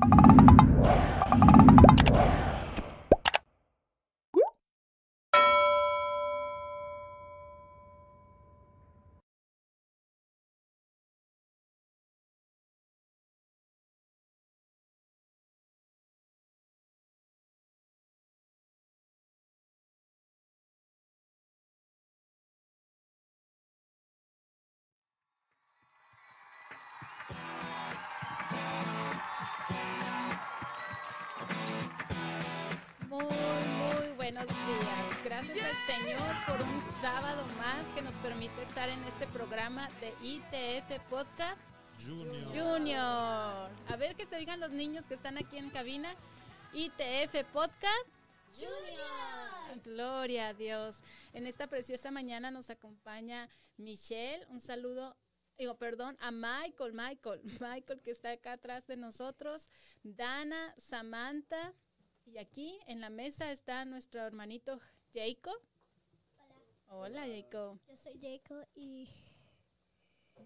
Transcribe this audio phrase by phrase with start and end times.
[0.00, 0.22] Muy,
[34.32, 35.24] buenos días.
[35.24, 40.14] Gracias al Señor por un sábado más que nos permite estar en este programa de
[40.22, 41.60] ITF Podcast
[42.02, 42.46] Junior.
[42.46, 43.70] Junior.
[43.88, 46.14] A ver que se oigan los niños que están aquí en cabina.
[46.72, 48.06] ITF Podcast
[48.54, 49.82] Junior.
[49.84, 51.00] Gloria a Dios.
[51.34, 54.46] En esta preciosa mañana nos acompaña Michelle.
[54.48, 55.14] Un saludo,
[55.58, 59.68] digo, perdón, a Michael, Michael, Michael que está acá atrás de nosotros.
[60.02, 61.74] Dana, Samantha.
[62.32, 64.80] Y aquí en la mesa está nuestro hermanito
[65.12, 65.52] Jacob.
[66.88, 67.78] Hola, Jacob.
[67.86, 69.06] Yo soy Jacob y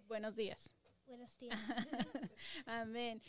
[0.08, 0.68] Buenos días.
[1.06, 1.60] buenos días.
[2.66, 3.22] Amén.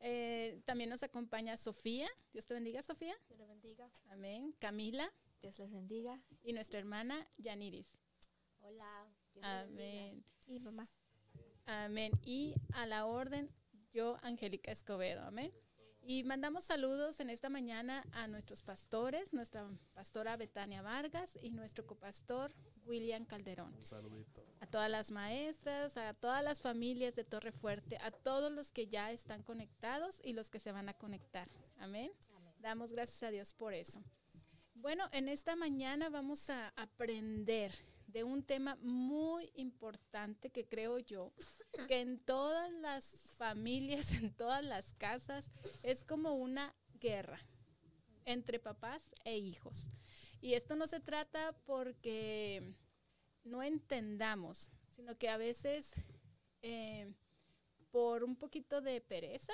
[0.00, 2.08] Eh, también nos acompaña Sofía.
[2.32, 3.14] Dios te bendiga, Sofía.
[3.28, 3.90] Dios les bendiga.
[4.08, 4.54] Amén.
[4.58, 5.12] Camila
[5.42, 6.18] Dios les bendiga.
[6.42, 7.98] y nuestra hermana Yaniris.
[8.60, 9.06] Hola.
[9.34, 9.82] Dios les bendiga.
[10.00, 10.24] Amén.
[10.46, 10.88] y mamá.
[11.66, 12.12] Amén.
[12.24, 13.50] Y a la orden,
[13.92, 15.22] yo, Angélica Escobedo.
[15.24, 15.52] Amén.
[16.10, 21.86] Y mandamos saludos en esta mañana a nuestros pastores, nuestra pastora Betania Vargas y nuestro
[21.86, 22.50] copastor
[22.86, 23.74] William Calderón.
[23.74, 24.42] Un saludito.
[24.60, 28.86] A todas las maestras, a todas las familias de Torre Fuerte, a todos los que
[28.86, 31.46] ya están conectados y los que se van a conectar.
[31.76, 32.10] Amén.
[32.58, 34.02] Damos gracias a Dios por eso.
[34.76, 37.70] Bueno, en esta mañana vamos a aprender
[38.08, 41.32] de un tema muy importante que creo yo
[41.86, 45.52] que en todas las familias, en todas las casas,
[45.82, 47.38] es como una guerra
[48.24, 49.90] entre papás e hijos.
[50.40, 52.74] Y esto no se trata porque
[53.44, 55.92] no entendamos, sino que a veces
[56.62, 57.12] eh,
[57.90, 59.52] por un poquito de pereza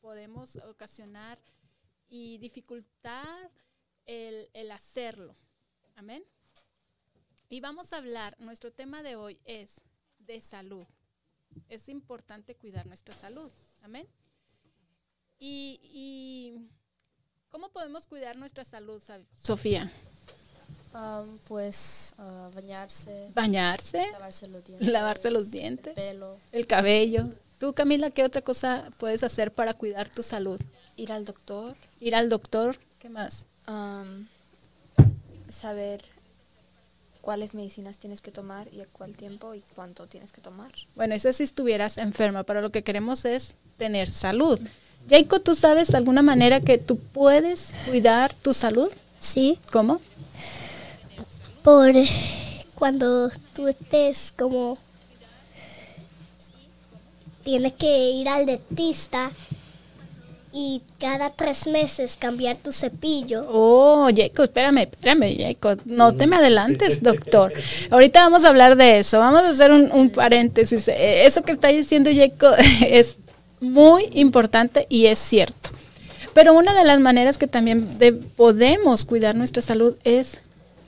[0.00, 1.38] podemos ocasionar
[2.08, 3.50] y dificultar
[4.04, 5.36] el, el hacerlo.
[5.96, 6.24] Amén.
[7.48, 9.80] Y vamos a hablar, nuestro tema de hoy es
[10.18, 10.86] de salud.
[11.68, 13.50] Es importante cuidar nuestra salud.
[13.82, 14.06] Amén.
[15.38, 16.68] Y, y
[17.50, 19.02] ¿cómo podemos cuidar nuestra salud,
[19.36, 19.90] Sofía?
[20.92, 24.88] Am, pues ah, bañarse, Bañarse, lavarse los dientes.
[24.88, 27.28] lavarse los dientes, el pelo, el cabello.
[27.60, 30.60] Tú, Camila, ¿qué otra cosa puedes hacer para cuidar tu salud?
[30.96, 33.44] ir al doctor, Ir al doctor, ¿qué más?
[33.66, 34.26] am,
[35.48, 36.02] saber
[37.26, 40.70] cuáles medicinas tienes que tomar y a cuál tiempo y cuánto tienes que tomar.
[40.94, 44.60] Bueno, eso si estuvieras enferma, pero lo que queremos es tener salud.
[45.10, 48.92] Jacob, ¿tú sabes alguna manera que tú puedes cuidar tu salud?
[49.18, 50.00] Sí, ¿Cómo?
[51.64, 51.92] por
[52.76, 54.78] cuando tú estés como
[57.42, 59.32] tienes que ir al dentista
[60.58, 63.46] y cada tres meses cambiar tu cepillo.
[63.50, 65.82] Oh, Jacob, espérame, espérame, Jacob.
[65.84, 67.52] No te me adelantes, doctor.
[67.90, 69.18] Ahorita vamos a hablar de eso.
[69.18, 70.88] Vamos a hacer un, un paréntesis.
[70.88, 72.54] Eh, Eso que está diciendo Jacob
[72.88, 73.18] es
[73.60, 75.68] muy importante y es cierto.
[76.32, 80.38] Pero una de las maneras que también de- podemos cuidar nuestra salud es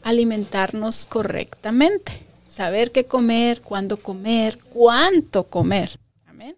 [0.02, 2.12] alimentarnos correctamente.
[2.50, 5.98] Saber qué comer, cuándo comer, cuánto comer.
[6.26, 6.56] Amén.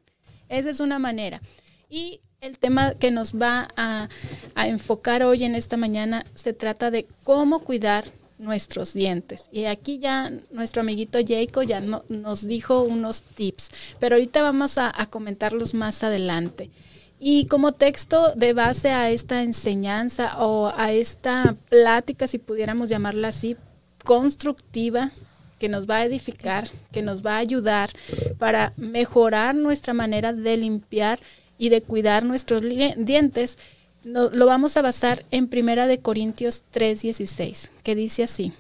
[0.49, 1.41] Esa es una manera.
[1.89, 4.09] Y el tema que nos va a,
[4.57, 8.05] enfocar hoy en esta mañana se trata de cómo cuidar
[8.39, 9.45] nuestros dientes.
[9.53, 14.79] Y aquí ya nuestro amiguito Jacob ya no- nos dijo unos tips, pero ahorita vamos
[14.79, 16.71] a, a comentarlos más adelante.
[17.19, 23.29] Y como texto de base a esta enseñanza o a esta plática, si pudiéramos llamarla
[23.29, 23.59] así,
[24.05, 25.11] constructiva,
[25.59, 27.91] que nos va a edificar, que nos va a ayudar
[28.39, 31.21] para mejorar nuestra manera de limpiar
[31.61, 33.59] y de cuidar nuestros dientes,
[34.03, 38.53] no- lo vamos a basar en Primera de Corintios 3:16, que dice así: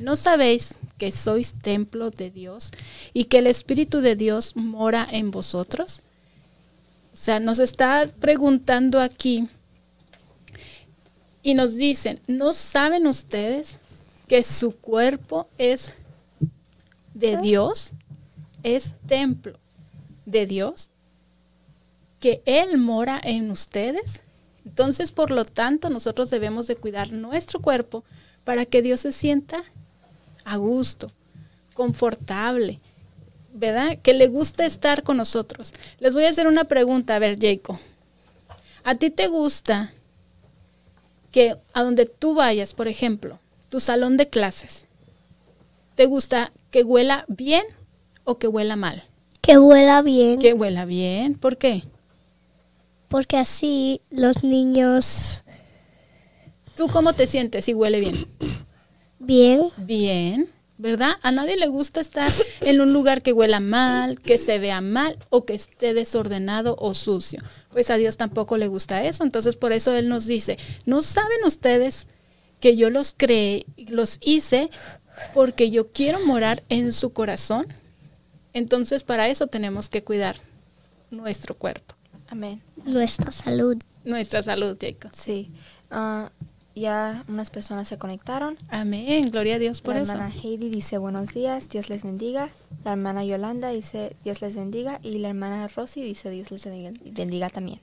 [0.00, 2.72] ¿No sabéis que sois templo de Dios
[3.14, 6.02] y que el Espíritu de Dios mora en vosotros?
[7.14, 9.48] O sea, nos está preguntando aquí
[11.42, 13.76] y nos dicen, ¿no saben ustedes
[14.26, 15.94] que su cuerpo es
[17.14, 17.92] de Dios?
[18.62, 19.58] Es templo
[20.26, 20.90] de Dios,
[22.20, 24.22] que Él mora en ustedes.
[24.64, 28.04] Entonces, por lo tanto, nosotros debemos de cuidar nuestro cuerpo
[28.44, 29.62] para que Dios se sienta
[30.44, 31.12] a gusto,
[31.74, 32.80] confortable,
[33.52, 33.98] ¿verdad?
[34.02, 35.72] Que le guste estar con nosotros.
[36.00, 37.78] Les voy a hacer una pregunta, a ver, Jacob.
[38.84, 39.92] ¿A ti te gusta
[41.30, 44.84] que a donde tú vayas, por ejemplo, tu salón de clases,
[45.94, 47.64] ¿te gusta que huela bien
[48.24, 49.04] o que huela mal?
[49.42, 50.40] Que huela bien.
[50.40, 51.34] Que huela bien.
[51.34, 51.84] ¿Por qué?
[53.08, 55.42] Porque así los niños
[56.78, 58.14] ¿Tú cómo te sientes si huele bien?
[59.18, 59.62] bien.
[59.78, 61.16] Bien, ¿verdad?
[61.22, 65.18] A nadie le gusta estar en un lugar que huela mal, que se vea mal
[65.28, 67.40] o que esté desordenado o sucio.
[67.72, 69.24] Pues a Dios tampoco le gusta eso.
[69.24, 72.06] Entonces por eso Él nos dice, ¿no saben ustedes
[72.60, 74.70] que yo los creé, los hice
[75.34, 77.66] porque yo quiero morar en su corazón?
[78.52, 80.36] Entonces para eso tenemos que cuidar
[81.10, 81.96] nuestro cuerpo,
[82.30, 82.60] Amén.
[82.84, 83.76] Nuestra salud.
[84.04, 85.10] nuestra salud, Jacob.
[85.14, 85.50] Sí.
[85.90, 86.30] Ah,
[86.74, 88.56] ya unas personas se conectaron.
[88.68, 90.12] Amén, gloria a Dios por la eso.
[90.12, 92.50] hermana Heidi dice buenos días, Dios les bendiga.
[92.84, 95.00] La hermana Yolanda dice Dios les bendiga.
[95.02, 97.80] Y la hermana Rosy dice Dios les bendiga, bendiga también.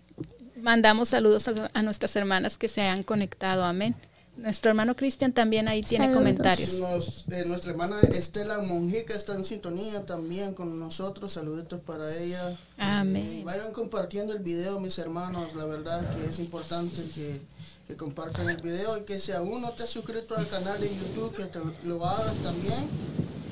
[0.62, 3.96] Mandamos saludos a, a nuestras hermanas que se han conectado, amén.
[4.38, 6.20] Nuestro hermano Cristian también ahí tiene Saludos.
[6.20, 6.74] comentarios.
[6.76, 11.34] Nos- eh, nuestra hermana Estela Monjica está en sintonía también con nosotros.
[11.34, 12.52] Saluditos para ella.
[12.52, 13.44] Y Amén.
[13.46, 15.56] vayan compartiendo el video, mis hermanos.
[15.56, 17.42] La verdad que es importante que,
[17.88, 20.90] que compartan el video y que si aún no te has suscrito al canal de
[20.90, 22.90] YouTube, que te lo hagas también.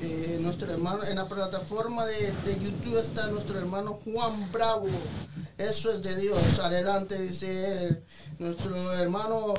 [0.02, 4.86] Eh, nuestro hermano, en la plataforma de, de YouTube está nuestro hermano Juan Bravo.
[5.56, 6.58] Eso es de Dios.
[6.58, 8.02] Adelante, dice él.
[8.38, 9.54] Nuestro hermano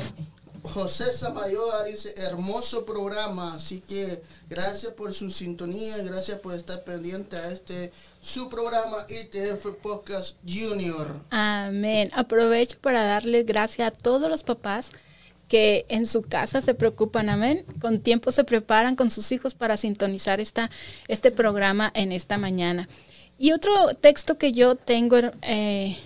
[0.74, 7.38] José Samayoa dice, hermoso programa, así que gracias por su sintonía, gracias por estar pendiente
[7.38, 7.92] a este
[8.22, 11.16] su programa ITF Podcast Junior.
[11.30, 12.10] Amén.
[12.14, 14.92] Aprovecho para darle gracias a todos los papás
[15.48, 17.66] que en su casa se preocupan, amén.
[17.80, 20.72] Con tiempo se preparan con sus hijos para sintonizar esta,
[21.08, 22.90] este programa en esta mañana.
[23.38, 25.98] Y otro texto que yo tengo eh,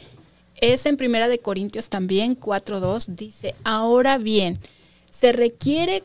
[0.61, 4.59] es en Primera de Corintios también, 4.2, dice, ahora bien,
[5.09, 6.03] se requiere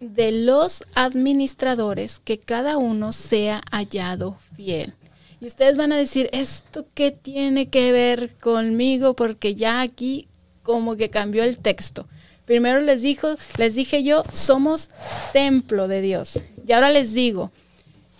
[0.00, 4.94] de los administradores que cada uno sea hallado fiel.
[5.40, 9.14] Y ustedes van a decir, ¿esto qué tiene que ver conmigo?
[9.14, 10.28] Porque ya aquí
[10.62, 12.06] como que cambió el texto.
[12.46, 14.90] Primero les dijo, les dije yo, somos
[15.32, 16.40] templo de Dios.
[16.66, 17.50] Y ahora les digo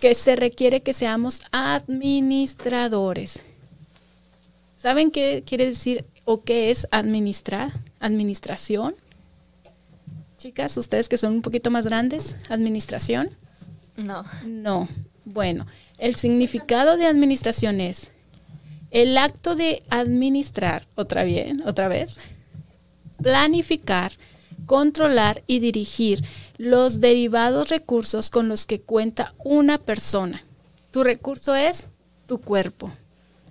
[0.01, 3.41] que se requiere que seamos administradores.
[4.87, 7.73] ¿Saben qué quiere decir o qué es administrar?
[7.99, 8.95] Administración.
[10.39, 13.31] Chicas, ustedes que son un poquito más grandes, administración.
[13.97, 14.25] No.
[14.47, 14.89] No.
[15.25, 15.67] Bueno,
[15.99, 18.13] el significado de administración es
[18.93, 22.19] el acto de administrar, otra bien, otra vez,
[23.21, 24.13] planificar,
[24.67, 26.23] controlar y dirigir
[26.59, 30.45] los derivados recursos con los que cuenta una persona.
[30.93, 31.89] Tu recurso es
[32.29, 32.93] tu cuerpo.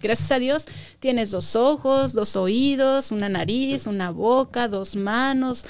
[0.06, 0.66] Gracias a Dios
[1.00, 5.66] tienes dos ojos, dos oídos, una nariz, una boca, dos manos,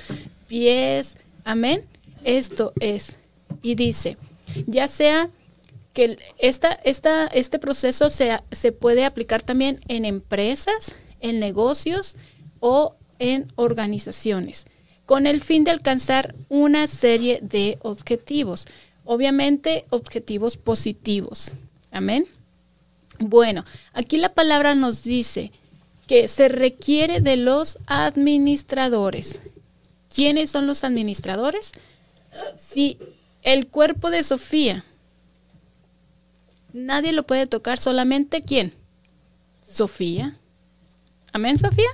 [0.50, 1.16] pies.
[1.46, 1.86] Amén.
[2.26, 3.16] Esto es.
[3.62, 4.18] Y dice,
[4.68, 5.30] ya sea
[5.94, 12.18] que esta, esta, este proceso se puede aplicar también en empresas, en negocios
[12.60, 14.66] o en organizaciones,
[15.06, 18.68] con el fin de alcanzar una serie de objetivos.
[19.06, 21.54] Obviamente, objetivos positivos.
[21.90, 22.26] Amén.
[23.20, 25.52] Bueno, aquí la palabra nos dice
[26.08, 29.40] que se requiere de los administradores.
[30.14, 31.72] ¿Quiénes son los administradores?
[32.58, 32.98] Si
[33.42, 34.84] el cuerpo de Sofía
[36.74, 38.74] nadie lo puede tocar, solamente quién?
[39.66, 40.36] Sofía.
[41.32, 41.90] Amén, Sofía.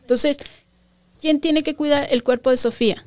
[0.00, 0.38] Entonces,
[1.20, 3.04] ¿quién tiene que cuidar el cuerpo de Sofía?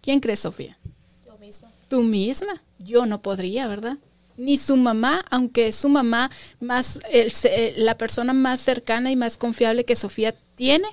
[0.00, 0.78] ¿Quién crees, Sofía?
[1.24, 1.72] Yo misma.
[1.88, 2.62] Tú misma.
[2.78, 3.98] Yo no podría, ¿verdad?
[4.38, 6.30] Ni su mamá, aunque su mamá
[6.60, 7.00] más,
[7.32, 10.88] se- la persona más cercana y más confiable que Sofía tiene,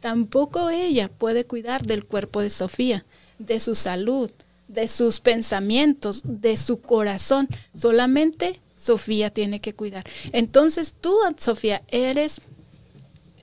[0.00, 3.04] tampoco ella puede cuidar del cuerpo de Sofía,
[3.38, 4.30] de su salud,
[4.68, 7.48] de sus pensamientos, de su corazón.
[7.74, 10.04] Solamente Sofía tiene que cuidar.
[10.32, 12.42] Entonces tú, Sofía, eres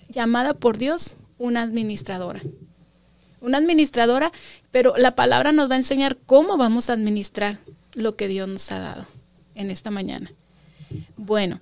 [0.09, 2.41] llamada por Dios una administradora.
[3.41, 4.31] Una administradora,
[4.71, 7.57] pero la palabra nos va a enseñar cómo vamos a administrar
[7.95, 9.05] lo que Dios nos ha dado
[9.57, 10.31] en esta mañana.
[11.17, 11.59] Bueno,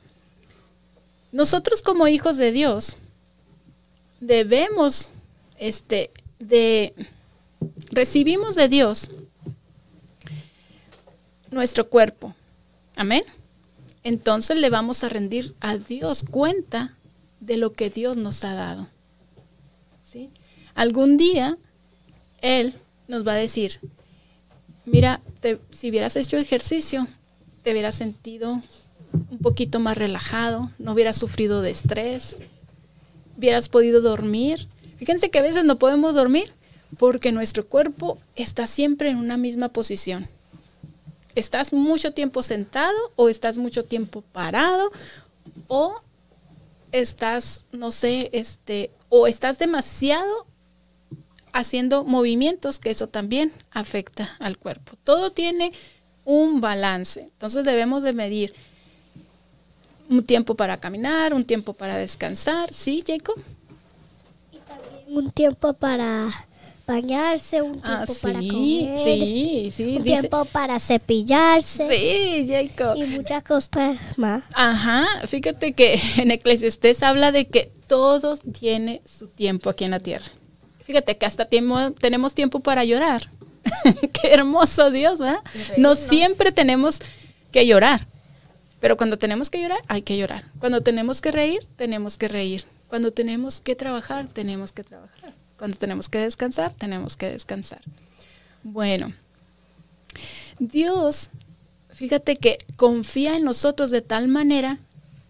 [1.31, 2.95] nosotros como hijos de Dios
[4.19, 5.09] debemos,
[5.57, 6.93] este, de,
[7.91, 9.09] recibimos de Dios
[11.51, 12.35] nuestro cuerpo.
[12.95, 13.23] Amén.
[14.03, 16.95] Entonces le vamos a rendir a Dios cuenta
[17.39, 18.87] de lo que Dios nos ha dado.
[20.11, 20.29] ¿Sí?
[20.75, 21.57] Algún día
[22.41, 22.75] Él
[23.07, 23.79] nos va a decir,
[24.85, 27.07] mira, te- si hubieras hecho ejercicio,
[27.65, 28.61] te hubieras sentido
[29.31, 32.37] un poquito más relajado, no hubieras sufrido de estrés,
[33.35, 34.67] hubieras podido dormir.
[34.97, 36.53] Fíjense que a veces no podemos dormir
[36.99, 40.27] porque nuestro cuerpo está siempre en una misma posición.
[41.33, 44.91] Estás mucho tiempo sentado o estás mucho tiempo parado
[45.67, 45.99] o
[46.91, 50.45] estás, no sé, este, o estás demasiado
[51.51, 54.97] haciendo movimientos, que eso también afecta al cuerpo.
[55.03, 55.71] Todo tiene
[56.25, 57.21] un balance.
[57.21, 58.53] Entonces debemos de medir
[60.09, 63.35] un tiempo para caminar, un tiempo para descansar, ¿sí, Jacob?
[64.51, 66.29] Y también un tiempo para
[66.87, 69.83] bañarse, un tiempo Ah, para sí, comer, sí, sí.
[69.97, 72.95] un dice- tiempo para cepillarse Sí, Jacob.
[72.95, 74.43] y muchas cosas más.
[74.53, 79.99] Ajá, fíjate que en Eclesiastés habla de que todo tiene su tiempo aquí en la
[79.99, 80.25] tierra.
[80.83, 83.27] Fíjate que hasta tiempo, tenemos tiempo para llorar.
[84.13, 85.39] Qué hermoso Dios, ¿verdad?
[85.77, 86.99] No siempre tenemos
[87.51, 88.07] que llorar,
[88.79, 90.43] pero cuando tenemos que llorar, hay que llorar.
[90.59, 92.65] Cuando tenemos que reír, tenemos que reír.
[92.87, 95.33] Cuando tenemos que trabajar, tenemos que trabajar.
[95.57, 97.81] Cuando tenemos que descansar, tenemos que descansar.
[98.63, 99.13] Bueno,
[100.59, 101.29] Dios,
[101.89, 104.79] fíjate que confía en nosotros de tal manera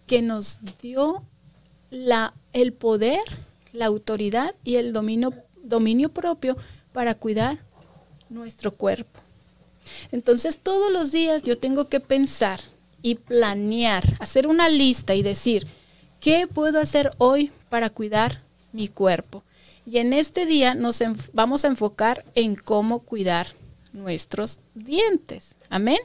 [0.06, 1.22] que nos dio
[1.90, 3.20] la, el poder,
[3.72, 6.56] la autoridad y el dominio, dominio propio
[6.92, 7.58] para cuidar
[8.28, 9.20] nuestro cuerpo.
[10.12, 12.60] Entonces todos los días yo tengo que pensar
[13.02, 15.66] y planear, hacer una lista y decir,
[16.20, 18.40] ¿qué puedo hacer hoy para cuidar
[18.72, 19.42] mi cuerpo?
[19.86, 21.02] Y en este día nos
[21.32, 23.46] vamos a enfocar en cómo cuidar
[23.92, 25.54] nuestros dientes.
[25.70, 25.98] Amén.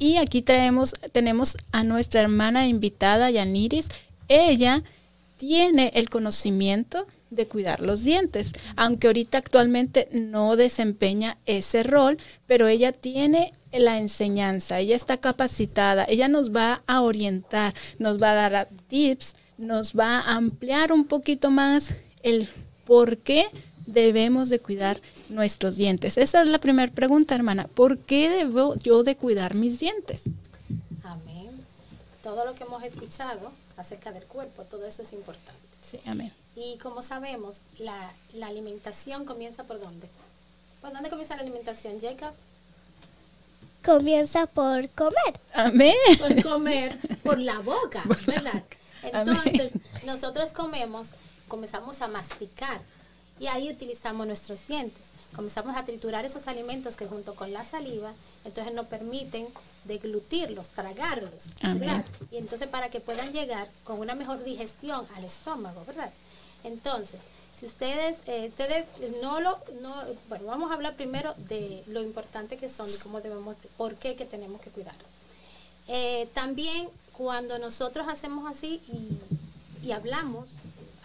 [0.00, 3.86] Y aquí traemos, tenemos a nuestra hermana invitada, Yaniris.
[4.28, 4.82] Ella
[5.36, 12.68] tiene el conocimiento de cuidar los dientes, aunque ahorita actualmente no desempeña ese rol, pero
[12.68, 18.50] ella tiene la enseñanza, ella está capacitada, ella nos va a orientar, nos va a
[18.50, 22.48] dar tips, nos va a ampliar un poquito más el
[22.84, 23.46] por qué
[23.86, 26.16] debemos de cuidar nuestros dientes.
[26.16, 27.68] Esa es la primera pregunta, hermana.
[27.68, 30.22] ¿Por qué debo yo de cuidar mis dientes?
[31.04, 31.50] Amén.
[32.22, 35.60] Todo lo que hemos escuchado acerca del cuerpo, todo eso es importante.
[35.88, 36.32] Sí, amén.
[36.56, 40.08] Y como sabemos, la, la alimentación comienza por dónde?
[40.80, 42.32] ¿Por dónde comienza la alimentación, Jacob?
[43.84, 45.40] Comienza por comer.
[45.54, 45.94] Amén.
[46.18, 48.62] Por comer, por la boca, ¿verdad?
[49.02, 49.72] Entonces,
[50.04, 51.08] nosotros comemos,
[51.48, 52.80] comenzamos a masticar
[53.38, 55.02] y ahí utilizamos nuestros dientes.
[55.34, 58.12] Comenzamos a triturar esos alimentos que junto con la saliva,
[58.44, 59.46] entonces nos permiten
[59.84, 61.44] deglutirlos, tragarlos.
[61.62, 62.04] Amén.
[62.30, 66.10] Y entonces para que puedan llegar con una mejor digestión al estómago, ¿verdad?
[66.64, 67.20] Entonces,
[67.58, 68.86] si ustedes, eh, ustedes
[69.22, 69.94] no lo, no,
[70.28, 74.16] bueno, vamos a hablar primero de lo importante que son y cómo debemos, por qué
[74.16, 74.94] que tenemos que cuidar.
[75.88, 80.48] Eh, también cuando nosotros hacemos así y, y hablamos,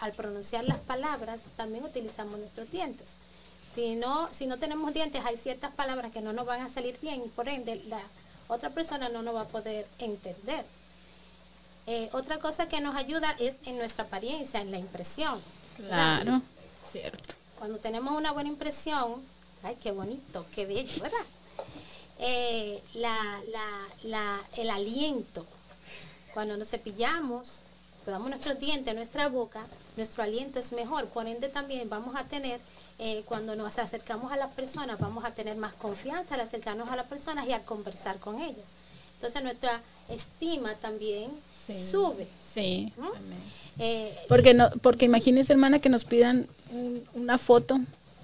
[0.00, 3.06] al pronunciar las palabras, también utilizamos nuestros dientes.
[3.76, 6.98] Si no, si no tenemos dientes, hay ciertas palabras que no nos van a salir
[7.00, 8.00] bien y por ende la
[8.48, 10.64] otra persona no nos va a poder entender.
[11.86, 15.40] Eh, otra cosa que nos ayuda es en nuestra apariencia, en la impresión.
[15.78, 16.22] ¿verdad?
[16.22, 16.42] Claro,
[16.90, 17.34] cierto.
[17.58, 19.22] Cuando tenemos una buena impresión,
[19.62, 21.24] ay, qué bonito, qué bello, ¿verdad?
[22.18, 25.44] Eh, la, la, la, el aliento,
[26.34, 27.46] cuando nos cepillamos,
[28.04, 29.64] cuidamos nuestros dientes, nuestra boca,
[29.96, 31.06] nuestro aliento es mejor.
[31.08, 32.58] Por ende también vamos a tener,
[32.98, 36.96] eh, cuando nos acercamos a las personas, vamos a tener más confianza al acercarnos a
[36.96, 38.64] las personas y al conversar con ellas.
[39.16, 41.30] Entonces nuestra estima también
[41.66, 41.74] Sí.
[41.90, 42.26] sube.
[42.54, 42.92] Sí.
[43.78, 47.78] Eh, Porque no, porque imagínese, hermana, que nos pidan un- una foto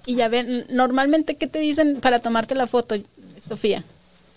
[0.05, 2.95] y ya ven, normalmente qué te dicen para tomarte la foto,
[3.47, 3.83] Sofía,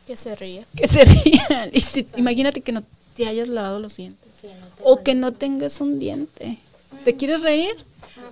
[0.07, 0.67] Que se ríe.
[0.77, 1.71] que se rían.
[1.73, 2.83] Y si- imagínate que no
[3.17, 6.59] te hayas lavado los dientes que no te o que no tengas un diente.
[7.05, 7.75] ¿Te quieres reír?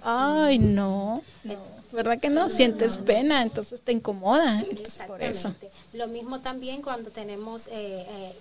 [0.03, 1.23] Ay, no.
[1.45, 1.74] no.
[1.95, 2.49] ¿Verdad que no?
[2.51, 4.61] Sientes pena, entonces te incomoda.
[4.61, 5.49] Entonces, por eso.
[5.49, 5.71] Exactamente.
[5.95, 8.33] Lo mismo también cuando tenemos eh, eh,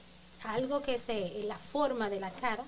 [0.46, 2.64] algo que se, la forma de la cara,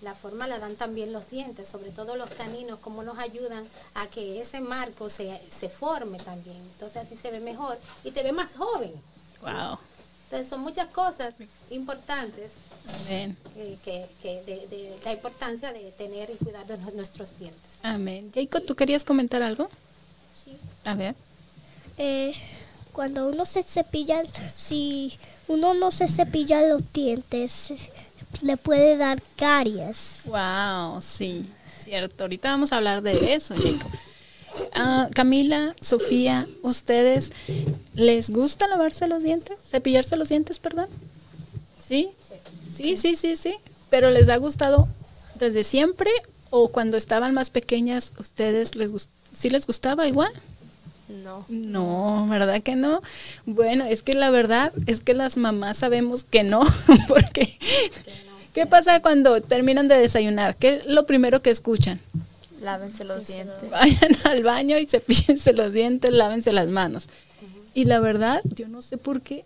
[0.00, 3.64] la forma la dan también los dientes, sobre todo los caninos, cómo nos ayudan
[3.94, 6.56] a que ese marco se, se forme también.
[6.56, 8.92] Entonces así se ve mejor y te ve más joven.
[9.42, 9.78] Wow.
[10.24, 11.34] Entonces son muchas cosas
[11.70, 12.50] importantes
[13.06, 13.36] Amén.
[13.56, 17.60] eh, que, que de, de la importancia de tener y cuidar de nuestros dientes.
[17.82, 18.32] Amén.
[18.34, 19.68] Jacob, ¿tú querías comentar algo?
[20.44, 20.56] Sí.
[20.84, 21.14] A ver.
[21.98, 22.34] Eh,
[22.92, 24.22] cuando uno se cepilla,
[24.56, 25.12] si
[25.48, 27.72] uno no se cepilla los dientes,
[28.42, 30.22] le puede dar caries.
[30.26, 31.46] Wow, sí,
[31.82, 32.24] cierto.
[32.24, 33.90] Ahorita vamos a hablar de eso, Jacob.
[34.74, 37.32] Ah, Camila, Sofía, ¿ustedes
[37.94, 39.56] les gusta lavarse los dientes?
[39.70, 40.88] ¿Cepillarse los dientes, perdón?
[41.86, 42.10] ¿Sí?
[42.74, 43.54] Sí, sí, sí, sí.
[43.90, 44.88] Pero ¿les ha gustado
[45.38, 46.10] desde siempre
[46.52, 50.30] o cuando estaban más pequeñas, ustedes les gust- sí les gustaba igual?
[51.24, 51.44] No.
[51.48, 53.02] No, ¿verdad que no?
[53.46, 56.62] Bueno, es que la verdad es que las mamás sabemos que no,
[57.08, 57.58] porque
[58.54, 60.54] ¿qué pasa cuando terminan de desayunar?
[60.56, 61.98] ¿Qué es lo primero que escuchan?
[62.62, 63.70] Lávense los dientes.
[63.70, 67.08] Vayan al baño y cepillense los dientes, lávense las manos.
[67.74, 69.44] Y la verdad, yo no sé por qué,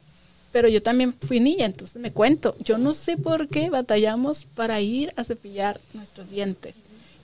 [0.53, 4.81] pero yo también fui niña, entonces me cuento, yo no sé por qué batallamos para
[4.81, 6.75] ir a cepillar nuestros dientes.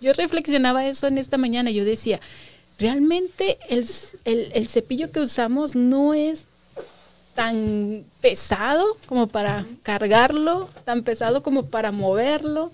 [0.03, 2.21] Yo reflexionaba eso en esta mañana, yo decía,
[2.79, 3.87] realmente el,
[4.25, 6.45] el- el cepillo que usamos no es
[7.35, 12.71] tan pesado como para cargarlo, tan pesado como para moverlo.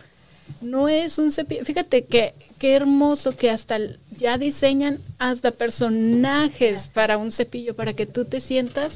[0.60, 1.64] No es un cepillo.
[1.64, 3.78] Fíjate que qué hermoso que hasta
[4.18, 8.94] ya diseñan hasta personajes para un cepillo para que tú te sientas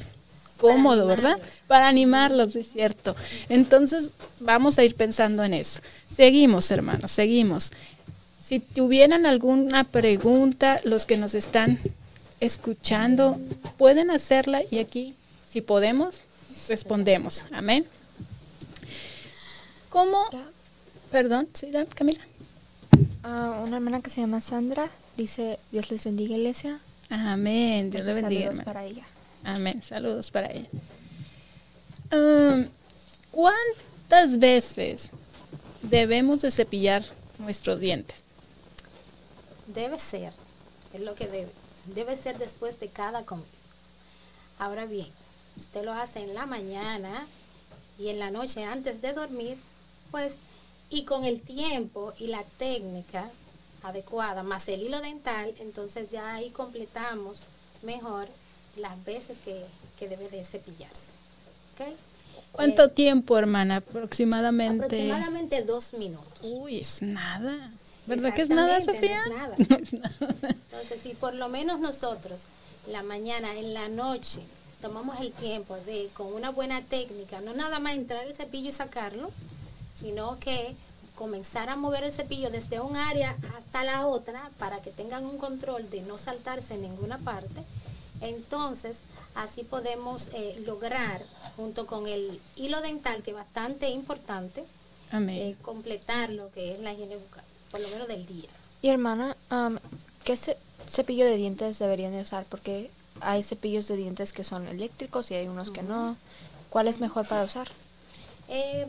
[0.57, 1.37] cómodo, ¿verdad?
[1.67, 3.15] Para animarlos, es cierto.
[3.49, 5.81] Entonces, vamos a ir pensando en eso.
[6.09, 7.71] Seguimos, hermanos, seguimos.
[8.53, 11.79] Si tuvieran alguna pregunta, los que nos están
[12.39, 13.39] escuchando,
[13.79, 15.15] pueden hacerla y aquí,
[15.51, 16.17] si podemos,
[16.69, 17.47] respondemos.
[17.51, 17.83] Amén.
[19.89, 20.19] ¿Cómo?
[21.11, 22.19] Perdón, sí, Camila.
[23.23, 24.87] Ah, una hermana que se llama Sandra
[25.17, 26.77] dice, Dios les bendiga iglesia.
[27.09, 27.89] Amén.
[27.89, 28.49] Dios le Entonces, bendiga.
[28.49, 29.03] saludos para ella.
[29.45, 29.81] Amén.
[29.81, 30.69] Saludos para ella.
[32.11, 32.67] Um,
[33.31, 35.09] ¿Cuántas veces
[35.81, 37.03] debemos de cepillar
[37.39, 38.22] nuestros dientes?
[39.73, 40.31] Debe ser,
[40.93, 41.51] es lo que debe.
[41.95, 43.45] Debe ser después de cada comida.
[44.59, 45.07] Ahora bien,
[45.57, 47.27] usted lo hace en la mañana
[47.99, 49.57] y en la noche antes de dormir,
[50.11, 50.33] pues,
[50.89, 53.29] y con el tiempo y la técnica
[53.83, 57.39] adecuada, más el hilo dental, entonces ya ahí completamos
[57.81, 58.27] mejor
[58.77, 59.65] las veces que,
[59.99, 61.11] que debe de cepillarse.
[61.73, 61.87] ¿Ok?
[62.53, 63.77] ¿Cuánto Eh, tiempo, hermana?
[63.77, 64.85] Aproximadamente.
[64.85, 66.39] aproximadamente dos minutos.
[66.43, 67.72] Uy, es nada.
[68.05, 69.21] ¿Verdad que es nada, Sofía?
[69.27, 69.55] no es nada.
[69.69, 70.55] No es nada.
[70.71, 72.39] Entonces, si por lo menos nosotros,
[72.87, 74.39] la mañana, en la noche,
[74.81, 78.73] tomamos el tiempo de, con una buena técnica, no nada más entrar el cepillo y
[78.73, 79.31] sacarlo,
[79.99, 80.75] sino que
[81.15, 85.37] comenzar a mover el cepillo desde un área hasta la otra para que tengan un
[85.37, 87.61] control de no saltarse en ninguna parte,
[88.21, 88.97] entonces
[89.35, 91.21] así podemos eh, lograr,
[91.55, 94.63] junto con el hilo dental, que es bastante importante,
[95.11, 95.37] Amén.
[95.37, 98.47] eh, completar lo que es la higiene bucal, por lo menos del día.
[98.83, 99.79] Y hermana, am,
[100.23, 100.57] ¿qué ce-
[100.89, 102.45] cepillo de dientes deberían de usar?
[102.45, 106.15] Porque hay cepillos de dientes que son eléctricos y hay unos que no.
[106.69, 107.67] ¿Cuál es mejor para usar?
[108.47, 108.85] Eh,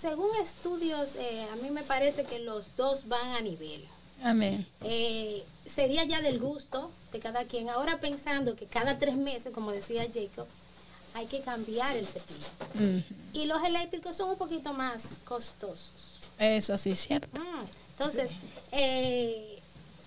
[0.00, 3.84] según estudios, eh, a mí me parece que los dos van a nivel.
[4.24, 4.66] Amén.
[4.82, 7.68] Eh, sería ya del gusto de cada quien.
[7.70, 10.46] Ahora pensando que cada tres meses, como decía Jacob,
[11.14, 12.48] hay que cambiar el cepillo.
[12.74, 12.98] Mm,
[13.36, 15.92] Y los eléctricos son un poquito más costosos.
[16.38, 17.40] Eso sí es cierto.
[17.40, 17.64] Mm,
[17.98, 18.30] Entonces,
[18.72, 19.58] eh,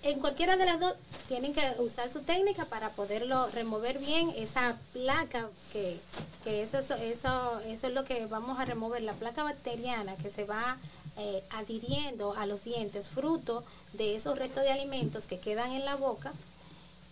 [0.03, 0.93] en cualquiera de las dos
[1.27, 5.99] tienen que usar su técnica para poderlo remover bien esa placa que,
[6.43, 10.29] que eso, eso, eso, eso es lo que vamos a remover, la placa bacteriana que
[10.29, 10.77] se va
[11.17, 15.95] eh, adhiriendo a los dientes, fruto de esos restos de alimentos que quedan en la
[15.95, 16.31] boca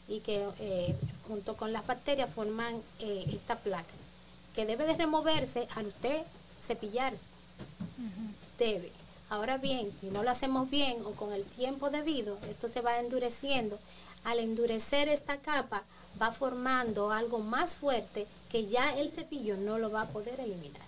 [0.07, 0.95] y que eh,
[1.27, 3.93] junto con las bacterias forman eh, esta placa,
[4.53, 6.21] que debe de removerse al usted
[6.67, 7.17] cepillarse
[8.59, 8.91] debe.
[9.29, 12.99] Ahora bien, si no lo hacemos bien o con el tiempo debido, esto se va
[12.99, 13.77] endureciendo.
[14.23, 15.83] Al endurecer esta capa,
[16.21, 20.81] va formando algo más fuerte que ya el cepillo no lo va a poder eliminar.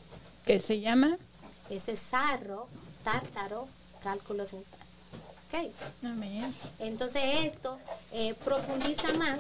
[0.45, 1.17] ¿Qué se llama?
[1.69, 2.67] Ese sarro,
[3.03, 3.67] tártaro,
[4.03, 4.79] cálculo dental.
[5.47, 5.71] ¿Ok?
[6.03, 6.55] Amén.
[6.79, 7.77] Entonces esto
[8.11, 9.39] eh, profundiza más,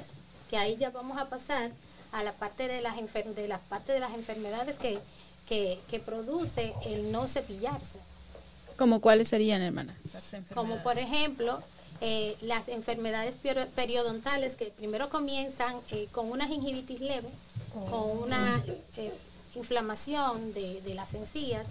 [0.49, 1.71] que ahí ya vamos a pasar
[2.11, 4.99] a la parte de las, enfer- de las, parte de las enfermedades que,
[5.47, 7.99] que, que produce el no cepillarse.
[8.77, 9.95] ¿Como cuáles serían, hermana?
[10.05, 11.59] Esas como por ejemplo
[12.01, 17.27] eh, las enfermedades perio- periodontales que primero comienzan eh, con una gingivitis leve,
[17.89, 18.63] con una
[18.97, 19.11] eh,
[19.55, 21.65] inflamación de, de las encías.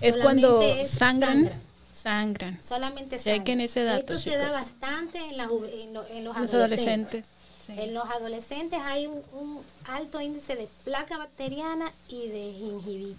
[0.00, 1.44] Es cuando es sangran.
[1.44, 1.56] sangra,
[2.00, 2.58] Sangran.
[2.66, 3.64] solamente Chequen sangra.
[3.64, 6.54] ese dato, Esto se da bastante en, la en lo- en los, Los adolescentes.
[6.54, 7.24] adolescentes.
[7.66, 7.72] Sí.
[7.76, 13.16] En los adolescentes hay un, un alto índice de placa bacteriana y de gingivitis.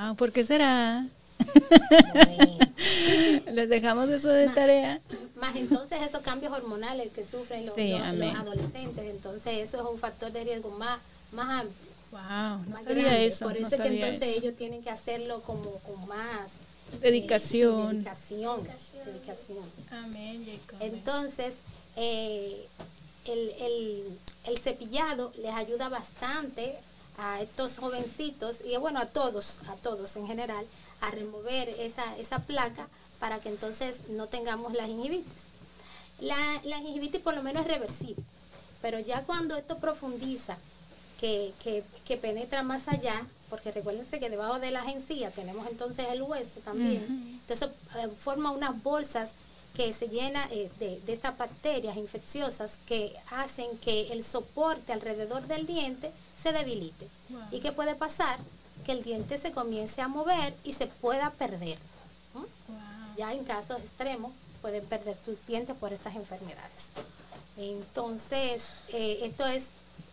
[0.00, 1.06] Wow, ¿por qué será?
[3.52, 5.00] Les dejamos eso de tarea.
[5.36, 8.36] Más entonces esos cambios hormonales que sufren los, Sí, los- los amén.
[8.36, 11.00] adolescentes, entonces eso es un factor de riesgo más,
[11.32, 11.92] más amplio.
[12.12, 13.26] Wow, no sabía grande.
[13.26, 13.44] eso.
[13.46, 14.38] Por eso no es que entonces eso.
[14.40, 16.48] ellos tienen que hacerlo como con más
[16.94, 17.90] eh, Dedicación.
[18.28, 19.64] sí, dedicación, dedicación.
[20.04, 20.78] Amén, Jacob.
[20.82, 21.54] Entonces,
[21.96, 22.66] eh,
[23.24, 26.74] el, el- el cepillado les ayuda bastante
[27.18, 30.64] a estos jovencitos y bueno, a todos, a todos en general,
[31.00, 32.86] a remover esa, esa placa
[33.18, 35.32] para que entonces no tengamos la gingivitis.
[36.20, 38.22] La, la gingivitis por lo menos es reversible,
[38.80, 40.56] pero ya cuando esto profundiza,
[41.20, 46.06] que, que, que penetra más allá, porque recuérdense que debajo de la encía tenemos entonces
[46.10, 49.30] el hueso también, entonces eh, forma unas bolsas
[49.76, 55.46] que se llena eh, de, de estas bacterias infecciosas que hacen que el soporte alrededor
[55.46, 56.10] del diente
[56.42, 57.08] se debilite.
[57.50, 58.38] ¿Y qué puede pasar?
[58.84, 61.78] Que el diente se comience a mover y se pueda perder.
[63.16, 66.82] Ya en casos extremos pueden perder sus dientes por estas enfermedades.
[67.56, 69.64] Entonces, eh, esto es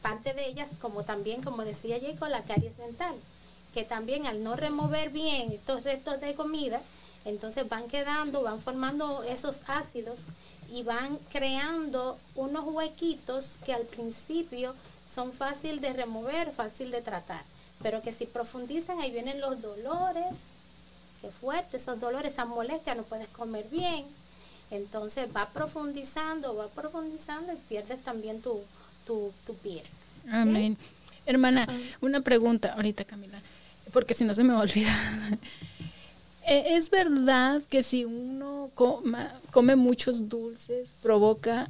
[0.01, 3.15] parte de ellas, como también, como decía Jacob, la caries dental,
[3.73, 6.81] que también al no remover bien estos restos de comida,
[7.25, 10.17] entonces van quedando, van formando esos ácidos
[10.71, 14.73] y van creando unos huequitos que al principio
[15.19, 17.41] son fácil de remover, fácil de tratar,
[17.83, 20.23] pero que si profundizan ahí vienen los dolores,
[21.21, 24.05] que fuerte esos dolores, esa molestia, no puedes comer bien,
[24.71, 28.57] entonces va profundizando, va profundizando y pierdes también tu,
[29.05, 29.83] tu, tu piel.
[30.31, 30.77] Amén.
[31.25, 31.67] Hermana,
[31.99, 33.37] una pregunta ahorita, Camila,
[33.91, 34.95] porque si no se me va a olvidar.
[36.47, 41.67] Eh, ¿Es verdad que si uno coma- come muchos dulces provoca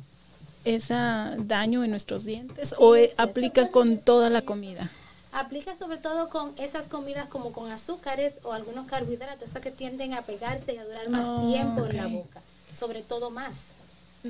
[0.65, 0.93] ese
[1.37, 4.89] daño en nuestros dientes o eh, aplica con toda la comida?
[5.31, 10.13] Aplica sobre todo con esas comidas como con azúcares o algunos carbohidratos, esas que tienden
[10.13, 12.41] a pegarse y a durar más Oh, tiempo en la boca,
[12.77, 13.53] sobre todo más.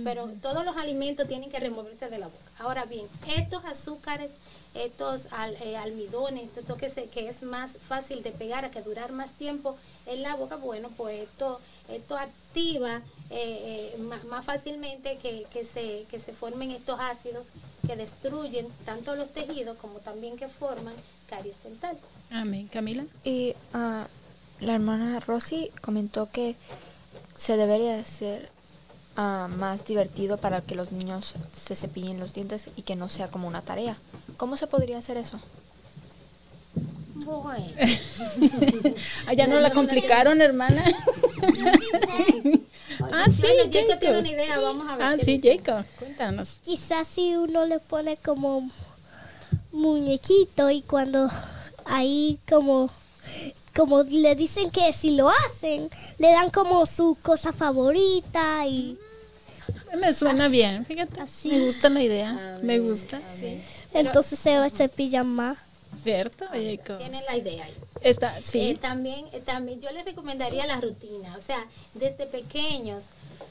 [0.04, 2.38] Pero todos los alimentos tienen que removerse de la boca.
[2.60, 4.30] Ahora bien, estos azúcares,
[4.76, 8.82] estos al- eh, almidones, esto que, se, que es más fácil de pegar, a que
[8.84, 14.46] durar más tiempo en la boca, bueno, pues esto, esto activa eh, eh, ma- más
[14.46, 17.46] fácilmente que, que se, que se formen estos ácidos
[17.88, 20.94] que destruyen tanto los tejidos como también que forman
[21.30, 21.96] caries dental.
[22.32, 22.68] Amén.
[22.72, 23.06] Camila.
[23.24, 24.08] Y ah,
[24.62, 26.56] la hermana Rosy comentó que
[27.38, 28.50] se debería de hacer
[29.16, 31.34] ah, más divertido para que los niños
[31.66, 33.96] se cepillen los dientes y que no sea como una tarea.
[34.38, 35.40] ¿Cómo se podría hacer eso?
[37.16, 37.66] Bueno,
[39.28, 40.84] Allá no la complicaron, hermana.
[43.12, 44.00] ah, sí, bueno, Jacob Jacob.
[44.00, 45.06] tiene una idea, vamos a ver.
[45.06, 45.58] Ah, sí, dice.
[45.58, 45.86] Jacob.
[45.98, 46.58] Cuéntanos.
[46.64, 48.70] Quizás si uno le pone como
[49.72, 51.30] muñequito y cuando
[51.86, 52.90] ahí como
[53.76, 58.98] como le dicen que si lo hacen le dan como su cosa favorita y
[59.98, 61.22] Me suena bien, fíjate.
[61.22, 61.50] Así.
[61.50, 62.60] Me gusta la idea.
[62.62, 63.22] Me gusta.
[63.94, 65.58] entonces se cepillan más.
[66.04, 66.98] ¿Cierto, Jacob?
[66.98, 67.76] Tienen la idea ahí.
[68.02, 68.78] Está, Eh, sí.
[68.82, 73.04] también, eh, también yo les recomendaría la rutina, o sea, desde pequeños,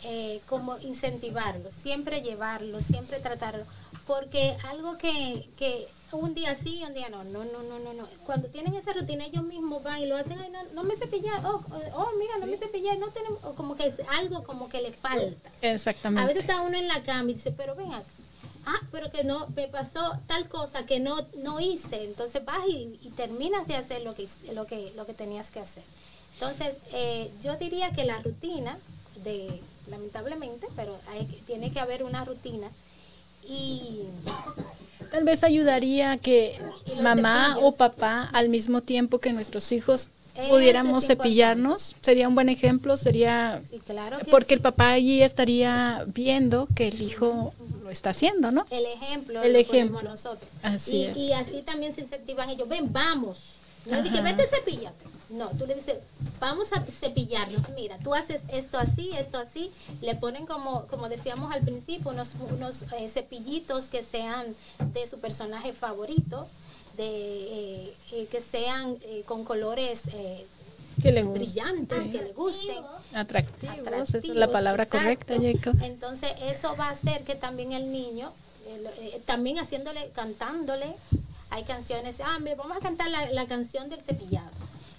[0.05, 3.67] eh, como incentivarlos, siempre llevarlos, siempre tratarlos,
[4.07, 8.09] porque algo que, que un día sí, un día no, no, no, no, no, no.
[8.25, 11.29] Cuando tienen esa rutina ellos mismos van y lo hacen, ay, no, no me cepillé,
[11.45, 11.61] oh,
[11.95, 14.93] oh, mira, no me cepillé, no tenemos, o como que es algo como que le
[14.93, 15.51] falta.
[15.63, 16.27] A Exactamente.
[16.29, 18.07] veces está uno en la cama y dice, pero ven acá.
[18.71, 22.05] Ah, pero que no, me pasó tal cosa que no, no hice.
[22.05, 25.61] Entonces vas y, y terminas de hacer lo que, lo que, lo que tenías que
[25.61, 25.83] hacer.
[26.35, 28.77] Entonces, eh, yo diría que la rutina,
[29.25, 29.59] de
[29.91, 32.69] lamentablemente, pero hay, tiene que haber una rutina.
[33.49, 34.03] Y
[35.11, 36.61] Tal vez ayudaría que
[37.03, 37.73] mamá cepillos.
[37.73, 41.97] o papá, al mismo tiempo que nuestros hijos, Eso pudiéramos cepillarnos.
[42.03, 43.63] Sería un buen ejemplo, sería...
[43.71, 44.55] sí, claro que Porque sí.
[44.57, 47.55] el papá allí estaría viendo que el hijo
[47.89, 48.67] lo está haciendo, ¿no?
[48.71, 50.03] el ejemplo El lo ponemos ejemplo.
[50.03, 50.49] nosotros.
[50.63, 51.17] Así y, es.
[51.17, 53.39] y así también se incentivan ellos, ven, vamos.
[53.87, 55.05] No vete cepillate.
[55.31, 55.97] No, tú le dices,
[56.41, 57.69] vamos a cepillarnos.
[57.71, 59.71] Mira, tú haces esto así, esto así.
[60.03, 64.45] Le ponen como, como decíamos al principio, unos, unos eh, cepillitos que sean
[64.93, 66.47] de su personaje favorito,
[66.97, 70.47] de eh, eh, que sean eh, con colores eh,
[71.03, 72.85] Que le brillantes, que le gusten.
[73.15, 75.05] Atractivos, esa es la palabra exacto.
[75.05, 75.83] correcta, Jacob.
[75.83, 78.31] Entonces eso va a hacer que también el niño,
[78.67, 80.95] eh, eh, también haciéndole, cantándole,
[81.51, 84.51] hay canciones, ah, vamos a cantar la, la canción del cepillado.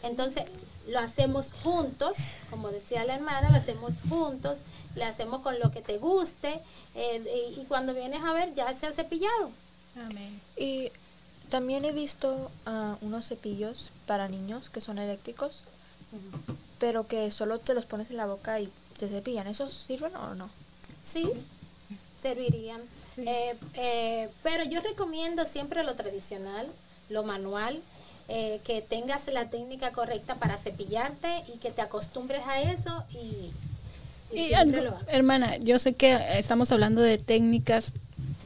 [0.03, 0.43] Entonces
[0.88, 2.15] lo hacemos juntos,
[2.49, 4.59] como decía la hermana, lo hacemos juntos,
[4.95, 6.59] le hacemos con lo que te guste
[6.95, 9.51] eh, y, y cuando vienes a ver ya se ha cepillado.
[10.05, 10.39] Amén.
[10.57, 10.91] Y
[11.49, 15.63] también he visto ah, unos cepillos para niños que son eléctricos,
[16.79, 19.47] pero que solo te los pones en la boca y se cepillan.
[19.47, 20.49] ¿Esos sirven o no?
[21.05, 21.29] Sí,
[22.21, 22.81] servirían.
[23.17, 26.67] Eh, eh, pero yo recomiendo siempre lo tradicional,
[27.09, 27.77] lo manual,
[28.29, 33.51] eh, que tengas la técnica correcta para cepillarte y que te acostumbres a eso y,
[34.35, 35.07] y Y siempre algo- lo hagas.
[35.13, 37.91] hermana, yo sé que estamos hablando de técnicas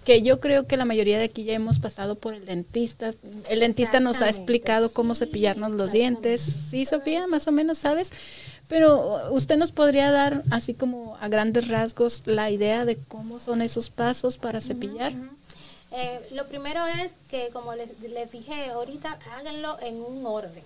[0.06, 3.14] que yo creo que la mayoría de aquí ya hemos pasado por el dentista.
[3.50, 6.42] El dentista nos ha explicado cómo cepillarnos los dientes.
[6.42, 8.12] Sí, Sofía, más o menos sabes.
[8.70, 13.62] Pero usted nos podría dar así como a grandes rasgos la idea de cómo son
[13.62, 15.14] esos pasos para cepillar.
[15.92, 20.64] Eh, lo primero es que, como les, les dije ahorita, háganlo en un orden.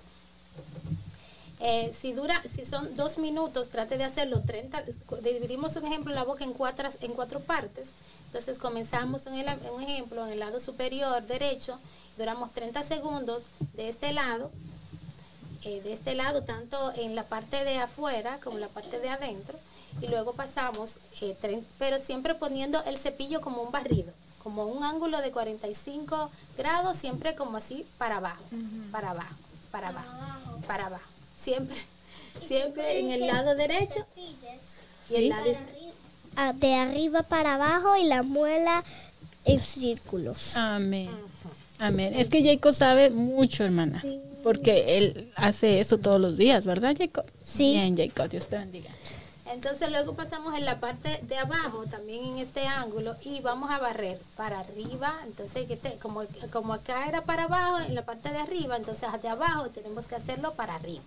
[1.59, 4.83] Eh, si dura, si son dos minutos, trate de hacerlo 30,
[5.23, 7.87] dividimos un ejemplo la boca en cuatro, en cuatro partes.
[8.27, 11.77] Entonces comenzamos en el, un ejemplo en el lado superior derecho,
[12.17, 13.43] duramos 30 segundos
[13.75, 14.51] de este lado,
[15.63, 19.09] eh, de este lado, tanto en la parte de afuera como en la parte de
[19.09, 19.57] adentro,
[20.01, 24.11] y luego pasamos, eh, tre- pero siempre poniendo el cepillo como un barrido,
[24.43, 28.43] como un ángulo de 45 grados, siempre como así para abajo,
[28.91, 29.35] para abajo,
[29.71, 30.11] para abajo,
[30.67, 31.09] para abajo,
[31.43, 31.77] siempre,
[32.47, 34.05] siempre en el lado derecho
[35.09, 35.86] y el lado izquierdo.
[36.55, 38.83] De arriba para abajo y la muela
[39.45, 40.55] en círculos.
[40.55, 41.09] Amén.
[41.79, 42.13] Amén.
[42.15, 44.03] Es que Jacob sabe mucho, hermana.
[44.43, 47.25] Porque él hace eso todos los días, ¿verdad, Jacob?
[47.43, 47.71] Sí.
[47.73, 48.89] Bien, Jacob, Dios te bendiga.
[49.53, 53.79] Entonces luego pasamos en la parte de abajo, también en este ángulo, y vamos a
[53.79, 55.13] barrer para arriba.
[55.25, 56.21] Entonces, que te- como,
[56.51, 60.15] como acá era para abajo, en la parte de arriba, entonces de abajo tenemos que
[60.15, 61.01] hacerlo para arriba.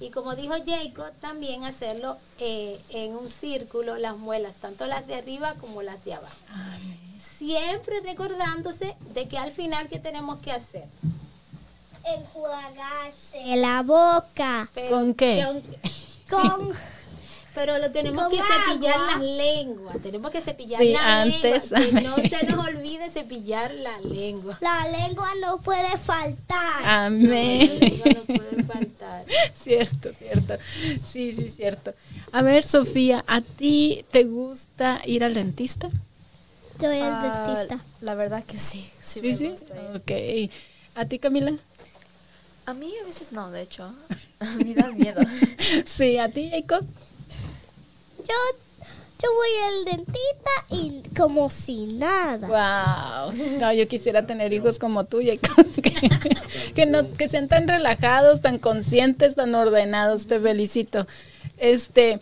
[0.00, 5.14] Y como dijo Jacob, también hacerlo eh, en un círculo, las muelas, tanto las de
[5.16, 6.34] arriba como las de abajo.
[7.38, 10.84] Siempre recordándose de que al final, ¿qué tenemos que hacer?
[12.04, 15.44] Enjuagarse la boca Pero- ¿Con qué?
[16.30, 16.72] con
[17.54, 19.06] Pero lo tenemos que cepillar agua.
[19.18, 23.74] las lenguas, tenemos que cepillar Sí, la antes, lengua, que no se nos olvide cepillar
[23.74, 24.56] la lengua.
[24.60, 26.82] la lengua no puede faltar.
[26.82, 27.78] La Amén.
[27.80, 29.24] lengua no puede faltar.
[29.62, 30.54] cierto, cierto.
[31.06, 31.92] Sí, sí, cierto.
[32.32, 35.88] A ver, Sofía, ¿a ti te gusta ir al dentista?
[36.78, 37.84] Yo soy el Ah, dentista.
[38.00, 38.88] La verdad que sí.
[39.04, 39.64] Sí, Sí, me sí.
[39.96, 40.52] Ok.
[40.94, 41.52] ¿A ti, Camila?
[42.66, 43.92] A mí a veces no, de hecho.
[44.38, 45.20] A mí da miedo.
[45.84, 46.86] Sí, ¿a ti, Jacob?
[48.30, 48.86] Yo,
[49.22, 52.46] yo voy al dentista y como si nada.
[52.46, 53.58] Wow.
[53.58, 55.18] No, yo quisiera tener hijos como tú.
[55.82, 56.08] Que,
[56.74, 60.26] que, no, que sean tan relajados, tan conscientes, tan ordenados.
[60.26, 61.06] Te felicito.
[61.58, 62.20] Este,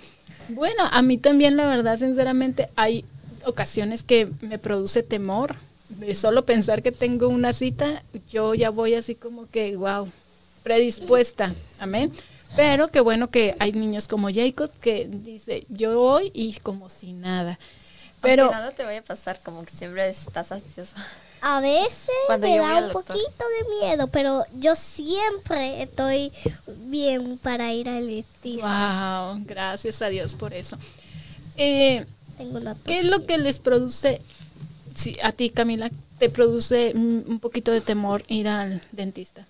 [0.49, 3.05] bueno, a mí también, la verdad, sinceramente, hay
[3.45, 5.57] ocasiones que me produce temor.
[5.89, 10.09] De solo pensar que tengo una cita, yo ya voy así como que, wow,
[10.63, 11.55] predispuesta.
[11.79, 12.13] Amén.
[12.57, 17.13] Pero qué bueno que hay niños como Jacob que dice, yo voy y como si
[17.13, 17.59] nada.
[18.21, 20.97] Pero Aunque nada te vaya a pasar, como que siempre estás ansioso.
[21.41, 23.05] A veces Cuando me yo da un doctor.
[23.17, 26.33] poquito de miedo, pero yo siempre estoy
[26.87, 29.31] bien para ir al dentista.
[29.31, 30.77] Wow, gracias a Dios por eso.
[31.57, 32.05] Eh,
[32.39, 34.21] Tengo una ¿Qué es lo que les produce,
[34.97, 39.47] si a ti Camila, te produce un poquito de temor ir al dentista?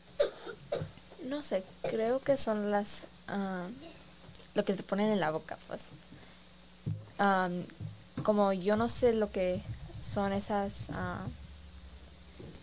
[1.29, 3.03] No sé, creo que son las...
[3.29, 3.67] ah,
[4.55, 5.83] lo que te ponen en la boca, pues.
[7.19, 7.53] Am,
[8.23, 9.61] como yo no sé lo que
[10.01, 11.25] son esas ah,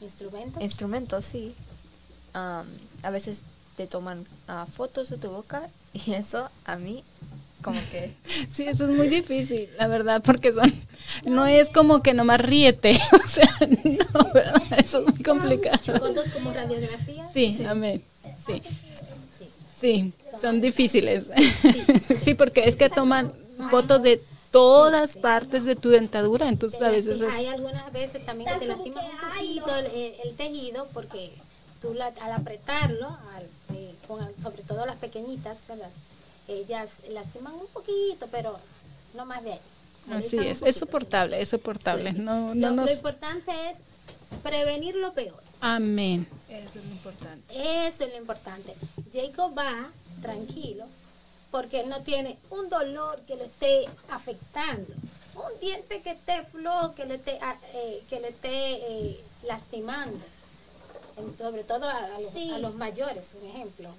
[0.02, 0.60] Instrumento.
[0.62, 1.56] instrumentos, sí.
[2.34, 2.66] am,
[3.04, 3.42] a veces
[3.78, 5.62] te toman ah, fotos de tu boca
[5.94, 7.04] y eso a mí
[7.62, 8.14] como que...
[8.52, 10.72] Sí, eso es muy difícil, la verdad, porque son,
[11.26, 14.62] no es como que nomás ríete, o sea, no, ¿verdad?
[14.78, 15.78] Eso es muy complicado.
[16.00, 17.28] Fotos como radiografía.
[17.34, 18.04] Sí, amén.
[18.46, 18.62] Sí.
[19.82, 21.26] Sí, son difíciles.
[22.24, 23.32] Sí, porque es que toman
[23.70, 28.60] fotos de todas partes de tu dentadura, entonces a veces hay algunas veces también que
[28.60, 31.32] te lastiman un poquito el, tejido porque
[31.82, 35.90] tú la- al apretarlo, al- eh, con- sobre todo las pequeñitas, ¿verdad?
[36.48, 38.58] Ellas lastiman un poquito, pero
[39.16, 39.60] no más de ahí.
[40.12, 42.12] Así es, es soportable, es soportable.
[42.14, 42.20] sí.
[42.20, 42.92] No, Lo, no lo nos...
[42.92, 43.78] importante es
[44.42, 45.36] prevenir lo peor.
[45.62, 46.28] Amén.
[46.50, 47.88] Eso es lo importante.
[47.88, 48.76] Eso es lo importante.
[49.14, 49.90] Jacob va
[50.22, 50.86] tranquilo
[51.52, 54.94] porque él no tiene un dolor que lo esté afectando,
[55.36, 60.20] un diente que esté flojo, que le esté, ah, eh, que le esté eh, lastimando,
[61.18, 62.52] En- sobre todo a, a los, Sí.
[62.52, 63.90] a los mayores, un ejemplo.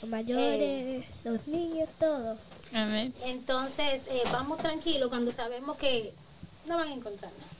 [0.00, 2.36] Los mayores, los niños, todo.
[2.72, 3.12] Amén.
[3.24, 6.12] Entonces, eh, vamos tranquilos cuando sabemos que
[6.66, 7.51] no van a encontrar nada.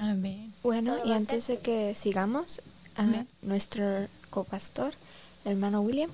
[0.00, 0.52] Amén.
[0.62, 2.60] Bueno, y antes de que sigamos,
[2.96, 3.84] ah, nuestro
[4.30, 4.92] copastor,
[5.44, 6.10] el hermano William,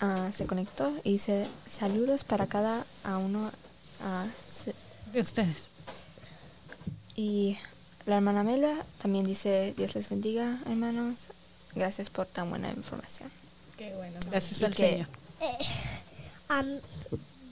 [0.00, 3.50] ah, se conectó y dice saludos para cada a uno.
[4.48, 4.74] se-
[5.12, 5.56] De ustedes.
[7.16, 7.58] y
[8.06, 11.16] la hermana Mela también dice Dios les bendiga, hermanos.
[11.74, 13.30] Gracias por tan buena información.
[13.76, 14.18] Qué bueno.
[14.30, 15.08] Gracias Y al que- Señor.
[15.40, 16.80] Eh,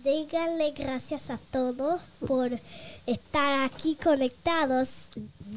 [0.04, 2.50] díganle gracias a todos por
[3.12, 5.08] estar aquí conectados.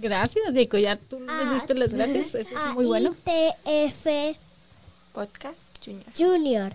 [0.01, 0.79] Gracias, Jacob.
[0.79, 2.27] Ya tú les Ah, diste las gracias.
[2.33, 3.15] Eso es a muy bueno.
[3.25, 4.37] ITF
[5.13, 6.05] Podcast Junior.
[6.17, 6.73] Junior.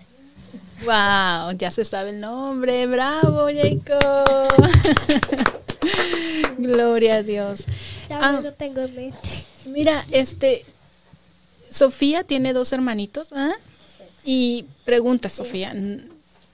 [0.85, 2.85] Wow, ya se sabe el nombre.
[2.87, 4.47] Bravo, Jacob.
[6.57, 7.63] Gloria a Dios.
[8.09, 8.31] Ya Ah.
[8.33, 9.45] no lo tengo en mente.
[9.65, 10.65] Mira, este,
[11.71, 13.55] Sofía tiene dos hermanitos, ¿verdad?
[14.23, 15.73] Y pregunta, Sofía,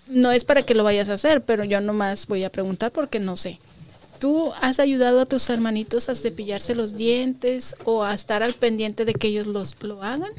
[0.07, 3.19] no es para que lo vayas a hacer, pero yo nomás voy a preguntar porque
[3.19, 3.59] no sé.
[4.19, 9.03] ¿Tú has ayudado a tus hermanitos a cepillarse los dientes o a estar al pendiente
[9.05, 10.31] de que ellos los, lo hagan?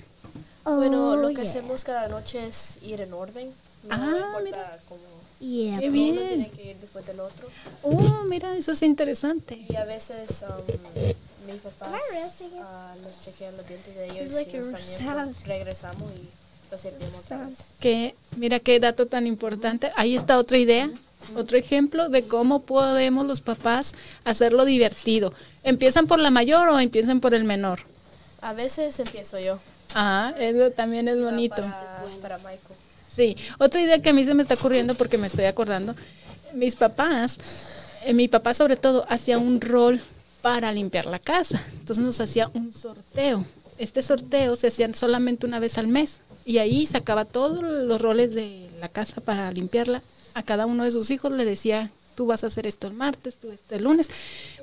[0.65, 1.51] Bueno, Oh, lo que yeah.
[1.51, 3.49] hacemos cada noche es ir en orden.
[3.87, 4.79] No Ah, importa mira.
[4.89, 5.03] cómo
[5.41, 5.79] Yeah.
[5.79, 6.17] Qué uno bien.
[6.29, 7.47] tiene que ir después del otro.
[7.83, 9.63] Oh, mira, eso es interesante.
[9.69, 11.91] Y a veces um, mis papás
[12.63, 14.73] ah, nos chequean los dientes de ellos Like y también
[15.35, 16.29] pues, regresamos y
[16.71, 17.59] los servimos otra vez.
[17.79, 19.93] Que, mira qué dato tan importante.
[19.97, 20.91] Ahí está otra idea,
[21.37, 23.95] otro ejemplo de cómo podemos los papás
[24.25, 25.33] hacerlo divertido.
[25.63, 27.81] ¿Empiezan por la mayor o empiezan por el menor?
[28.43, 29.59] A veces empiezo yo.
[29.95, 31.63] Ah, eso también es bonito.
[31.63, 32.79] Para, para Michael.
[33.15, 35.95] Sí, otra idea que a mí se me está ocurriendo porque me estoy acordando,
[36.53, 37.39] mis papás,
[38.05, 40.01] eh, mi papá sobre todo hacía un rol
[40.43, 43.45] para limpiar la casa, entonces nos hacía un sorteo.
[43.79, 48.35] Este sorteo se hacía solamente una vez al mes y ahí sacaba todos los roles
[48.35, 50.03] de la casa para limpiarla.
[50.35, 53.37] A cada uno de sus hijos le decía, tú vas a hacer esto el martes,
[53.37, 54.11] tú este el lunes.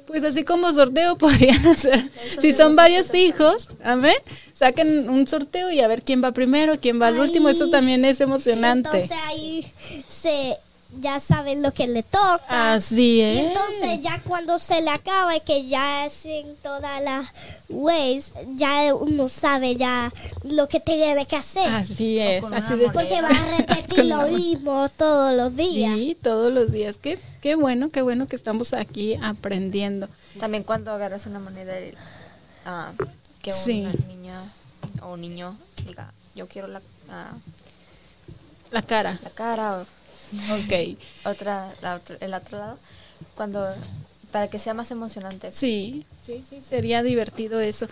[0.08, 2.10] Pues así como sorteo podrían hacer.
[2.42, 4.16] Si son varios hijos, amén,
[4.54, 7.50] saquen un sorteo y a ver quién va primero, quién va al último.
[7.50, 8.90] Eso también es emocionante.
[8.90, 9.72] Entonces ahí
[10.10, 10.56] se
[11.00, 12.74] ya saben lo que le toca.
[12.74, 13.38] Así Y es.
[13.48, 17.26] entonces ya cuando se le acaba y que ya hacen todas las
[17.70, 20.12] ways, ya uno sabe ya
[20.44, 21.68] lo que tiene que hacer.
[21.70, 22.44] Así es.
[22.44, 25.96] Así de, Porque va a repetir lo mismo todos los días.
[25.96, 26.98] Sí, todos los días.
[26.98, 30.10] Qué, qué bueno, qué bueno que estamos aquí aprendiendo.
[30.40, 31.74] También cuando agarras una moneda,
[32.66, 32.92] ah,
[33.42, 33.82] que Sí.
[33.82, 34.44] una niña
[35.02, 35.56] o un niño
[35.88, 37.32] diga, yo quiero la, ah,
[38.72, 39.18] La cara.
[39.24, 39.86] la cara o
[40.52, 40.98] Ok.
[41.26, 42.78] otra, la otra- el otro lado,
[43.36, 43.74] cuando
[44.32, 45.52] para que sea más emocionante.
[45.52, 47.88] Sí, sí, sí, sería divertido eso.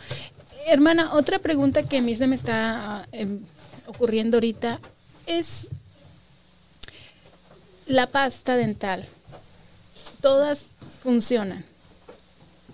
[0.68, 3.40] Hermana, otra pregunta que a mí se me está em,
[3.88, 4.80] ocurriendo ahorita
[5.26, 5.68] es
[7.88, 9.06] la pasta dental.
[10.22, 10.60] ¿Todas
[11.02, 11.66] funcionan?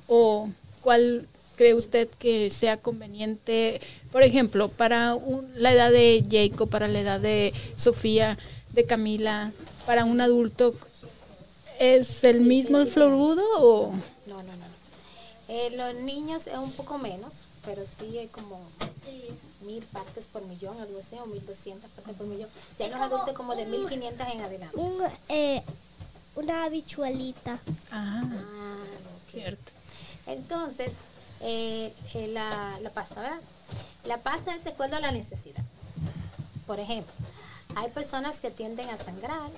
[0.08, 0.50] ¿O
[0.82, 3.82] cuál cree usted que sea conveniente?
[4.12, 8.38] Por ejemplo, para un- la edad de Jacob, para la edad de Sofía,
[8.76, 9.52] de Camila,
[9.86, 10.74] para un adulto,
[11.80, 13.92] ¿es el mismo el fluorudo o...?
[14.28, 14.56] No, no, no.
[14.58, 14.66] no.
[15.48, 17.32] Eh, los niños es un poco menos,
[17.66, 18.60] pero sí es como
[19.62, 22.50] mil partes por millón, algo así, o mil doscientas partes por millón.
[22.78, 24.76] Ya los adultos como de mil quinientas en adelante.
[24.78, 25.62] Un, eh,
[26.36, 27.58] una habichuelita.
[27.92, 28.76] Ah, Ah,
[29.28, 29.32] ok.
[29.32, 29.72] cierto.
[30.28, 30.92] Entonces,
[31.42, 33.40] eh, eh, la, la pasta, ¿verdad?
[34.06, 35.64] La pasta es de acuerdo a la necesidad.
[36.68, 37.14] Por ejemplo,
[37.76, 39.50] hay personas que tienden a sangrar.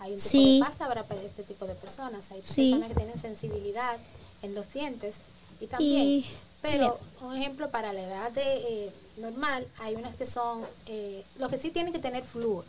[0.00, 0.58] Hay un tipo Sí.
[0.58, 2.22] de pasta para este tipo de personas.
[2.30, 2.70] Hay Sí.
[2.70, 3.96] personas que tienen sensibilidad
[4.42, 5.14] en los dientes
[5.60, 6.02] y también.
[6.02, 6.30] Y-
[6.60, 8.42] pero, un ejemplo, para la edad de,
[8.86, 12.64] eh, normal, hay unas que son, eh, lo que sí tienen que tener flúor.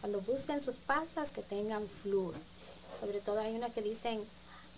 [0.00, 2.34] Cuando busquen sus pastas, que tengan flúor.
[3.00, 4.20] Sobre todo hay unas que dicen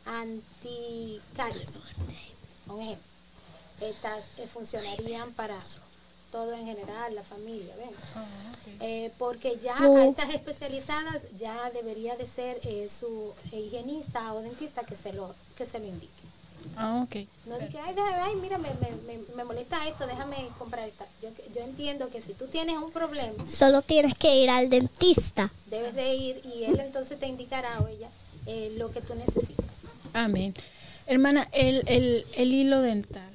[0.07, 1.69] anticaries.
[2.69, 3.07] Un ejemplo.
[3.81, 5.59] Estas eh, funcionarían para
[6.37, 7.89] todo en general, la familia, ¿ven?
[8.81, 9.97] Eh, porque ya No.
[9.97, 15.35] a estas especializadas ya debería de ser eh, su higienista o dentista que se lo
[15.57, 16.13] que se lo indique.
[16.77, 17.17] Ah, ok.
[17.47, 20.87] No de que, ay, déjame- ay, mira, me, me, me, me molesta esto, déjame comprar
[20.87, 21.07] esta.
[21.23, 25.51] Yo, yo entiendo que si tú tienes un problema, Solo tienes que ir al dentista.
[25.71, 28.09] debes de ir y él entonces te indicará o ella
[28.47, 29.65] eh, lo que tú necesitas.
[30.13, 30.53] Amén.
[31.07, 33.31] Hermana, el, el, el hilo dental,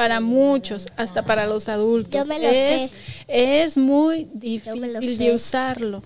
[0.00, 2.96] para muchos, hasta para los adultos, Yo me lo es, sé.
[3.28, 6.02] es muy difícil de usarlo.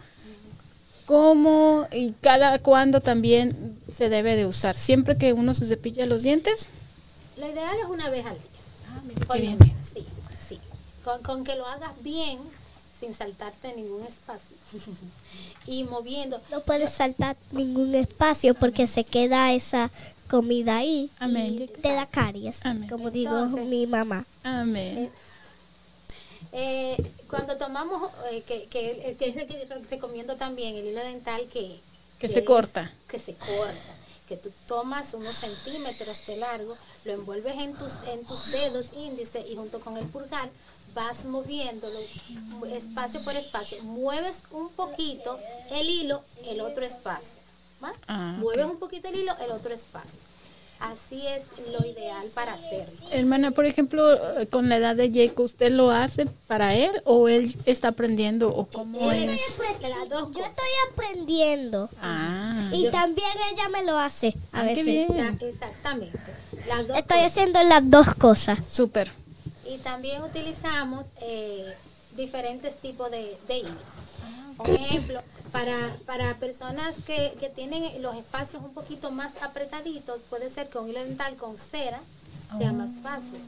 [1.07, 4.75] ¿Cómo y cada cuándo también se debe de usar?
[4.75, 6.71] Siempre que uno se cepilla los dientes.
[7.37, 8.51] Lo ideal es una vez al día.
[8.91, 9.59] Ah, mira Por bien.
[9.61, 10.05] menos, sí,
[10.49, 10.59] sí.
[11.05, 12.41] Con, con que lo hagas bien,
[12.99, 14.57] sin saltarte ningún espacio.
[15.69, 16.41] y moviendo.
[16.51, 19.89] No puedes saltar ningún espacio porque se queda esa
[20.39, 21.11] comida ahí.
[21.21, 21.55] Amén.
[21.63, 22.89] Y te da caries, Amén.
[22.89, 24.25] como digo Entonces- mi mamá.
[24.43, 25.11] Amén.
[26.53, 26.97] Eh,
[27.29, 31.41] cuando tomamos, eh, que, que, que es el que yo recomiendo también, el hilo dental
[31.53, 31.79] que...
[32.19, 32.91] Que se es- corta.
[33.09, 33.93] Que se corta.
[34.29, 39.41] que tú tomas unos centímetros de largo, lo envuelves en tus, en tus dedos índice
[39.49, 40.49] y junto con el pulgar
[40.95, 41.99] vas moviéndolo
[42.73, 43.83] espacio por espacio.
[43.85, 45.39] Mueves un poquito
[45.73, 47.29] el hilo, el otro espacio.
[48.09, 50.24] Ah, Mueves un poquito el hilo, el otro espacio.
[50.85, 53.09] Así es lo ideal para hacerlo.
[53.11, 57.29] Hermana, por ejemplo, eh, con la edad de Jacob, ¿usted lo hace para él o
[57.29, 59.41] él está aprendiendo o cómo es?
[59.59, 61.89] Yo estoy aprendiendo.
[62.03, 65.09] Ah, Y también ella me lo hace a Ah, qué veces.
[65.09, 65.17] bien.
[65.41, 66.19] La- exactamente.
[66.69, 67.33] Las dos Estoy cosas.
[67.33, 68.59] haciendo las dos cosas.
[68.71, 69.11] súper.
[69.67, 71.65] Y también utilizamos eh,
[72.17, 73.71] diferentes tipos de, de hilo.
[74.57, 75.21] Por ejemplo,
[75.53, 75.77] para,
[76.07, 80.89] para personas que, que tienen los espacios un poquito más apretaditos, puede ser que un
[80.89, 82.01] hilo dental con cera
[82.59, 83.41] sea más fácil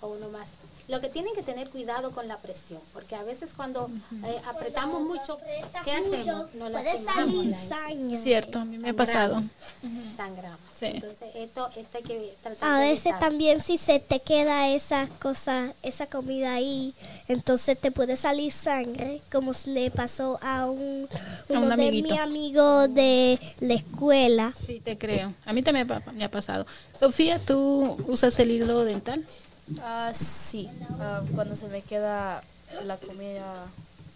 [0.00, 0.46] o uno más.
[0.88, 3.90] Lo que tienen que tener cuidado con la presión, porque a veces cuando
[4.24, 5.38] eh, apretamos mucho,
[5.84, 6.54] ¿qué hacemos?
[6.54, 8.16] Nos Puede salir la- sangre.
[8.16, 9.42] Cierto, a mí me ha pasado.
[10.16, 10.58] sangramos.
[10.78, 10.86] Sí.
[10.86, 13.20] Entonces, esto, esto hay que tratar A de veces evitar.
[13.20, 16.94] también si se te queda esa cosa, esa comida ahí,
[17.26, 21.08] entonces te puede salir sangre, como le pasó a un,
[21.50, 22.14] A un uno de amiguito.
[22.14, 24.54] mi amigo de la escuela.
[24.66, 25.34] Sí, te creo.
[25.44, 26.64] A mí también me ha pasado.
[26.98, 29.24] Sofía, ¿tú usas el hilo dental?
[29.82, 30.68] Ah, sí.
[31.00, 32.42] Ah, cuando se me queda
[32.84, 33.66] la comida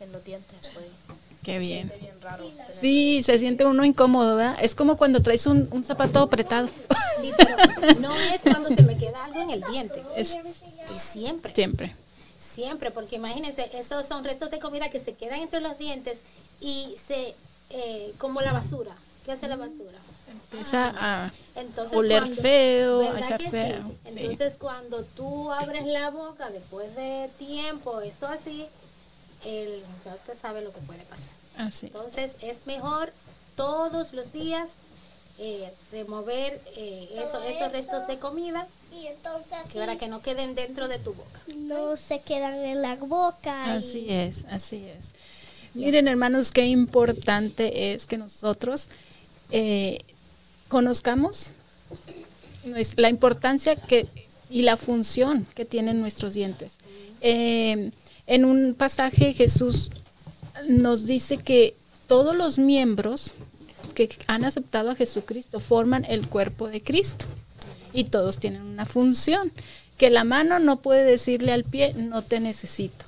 [0.00, 0.86] en los dientes, pues
[1.42, 1.92] Qué bien.
[2.20, 2.44] raro.
[2.80, 4.56] Sí, se siente uno incómodo, ¿verdad?
[4.62, 6.68] Es como cuando traes un, un zapato apretado.
[7.20, 7.56] Sí, pero
[8.00, 10.02] no es cuando se me queda algo en el diente.
[10.16, 11.54] Es Es siempre.
[11.54, 11.96] siempre.
[12.54, 16.18] Siempre, porque imagínense, esos son restos de comida que se quedan entre los dientes
[16.60, 17.34] y se,
[17.70, 18.94] eh, como la basura.
[19.24, 19.98] ¿Qué hace la basura?
[20.52, 24.18] Empieza a Entonces, oler cuando- feo, a ¿verdad echar que sí?
[24.18, 28.66] Entonces, cuando tú abres la boca después de tiempo, esto así,
[29.46, 31.26] el, ya usted sabe lo que puede pasar.
[31.66, 31.86] Así.
[31.86, 33.12] Entonces, es mejor
[33.56, 34.68] todos los días
[35.38, 40.54] eh, remover eh, eso- esos restos de comida Y entonces que para que no queden
[40.54, 41.40] dentro de tu boca.
[41.56, 43.74] no se quedan en la boca.
[43.74, 45.06] Así y- es, así es.
[45.74, 48.88] Miren, hermanos, qué importante es que nosotros
[49.50, 49.98] eh,
[50.72, 51.50] conozcamos
[52.96, 54.06] la importancia que
[54.48, 56.72] y la función que tienen nuestros dientes.
[57.20, 57.90] Eh,
[58.26, 59.90] en un pasaje Jesús
[60.66, 61.74] nos dice que
[62.06, 63.34] todos los miembros
[63.94, 67.26] que han aceptado a Jesucristo forman el cuerpo de Cristo
[67.92, 69.52] y todos tienen una función.
[69.98, 73.04] Que la mano no puede decirle al pie, no te necesito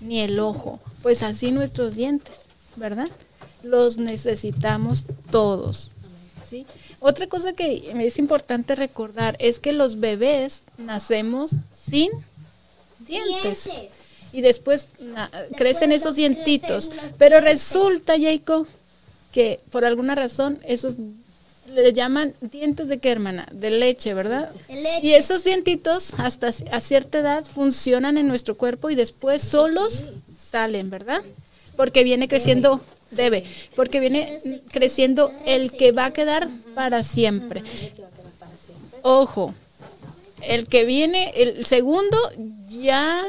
[0.00, 0.80] ni el ojo.
[1.02, 2.34] Pues así nuestros dientes,
[2.74, 3.08] ¿verdad?
[3.62, 5.92] Los necesitamos todos.
[6.48, 6.66] ¿Sí?
[7.00, 12.10] Otra cosa que es importante recordar es que los bebés nacemos sin
[13.00, 13.68] dientes.
[14.32, 16.90] Y después na- crecen esos dientitos.
[16.94, 18.66] los Pero resulta, Jacob,
[19.32, 20.94] que por alguna razón esos
[21.74, 23.48] le llaman dientes de qué, hermana?
[23.50, 24.50] De leche, ¿verdad?
[24.68, 25.00] De leche.
[25.06, 30.06] Y esos dientitos hasta a cierta edad funcionan en nuestro cuerpo y después solos
[30.38, 31.22] salen, ¿verdad?
[31.76, 32.80] Porque viene creciendo,
[33.16, 33.44] debe,
[33.74, 34.38] porque viene
[34.70, 37.62] creciendo el que va a quedar para siempre.
[39.02, 39.54] Ojo,
[40.42, 42.16] el que viene, el segundo,
[42.68, 43.24] ya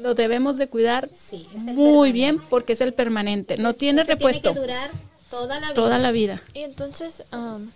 [0.00, 4.54] lo debemos de cuidar Sí, muy bien porque es el permanente, no tiene repuesto Tiene
[4.54, 4.90] que durar
[5.30, 5.74] toda la vida.
[5.74, 6.42] toda la vida.
[6.54, 7.68] Y entonces, um,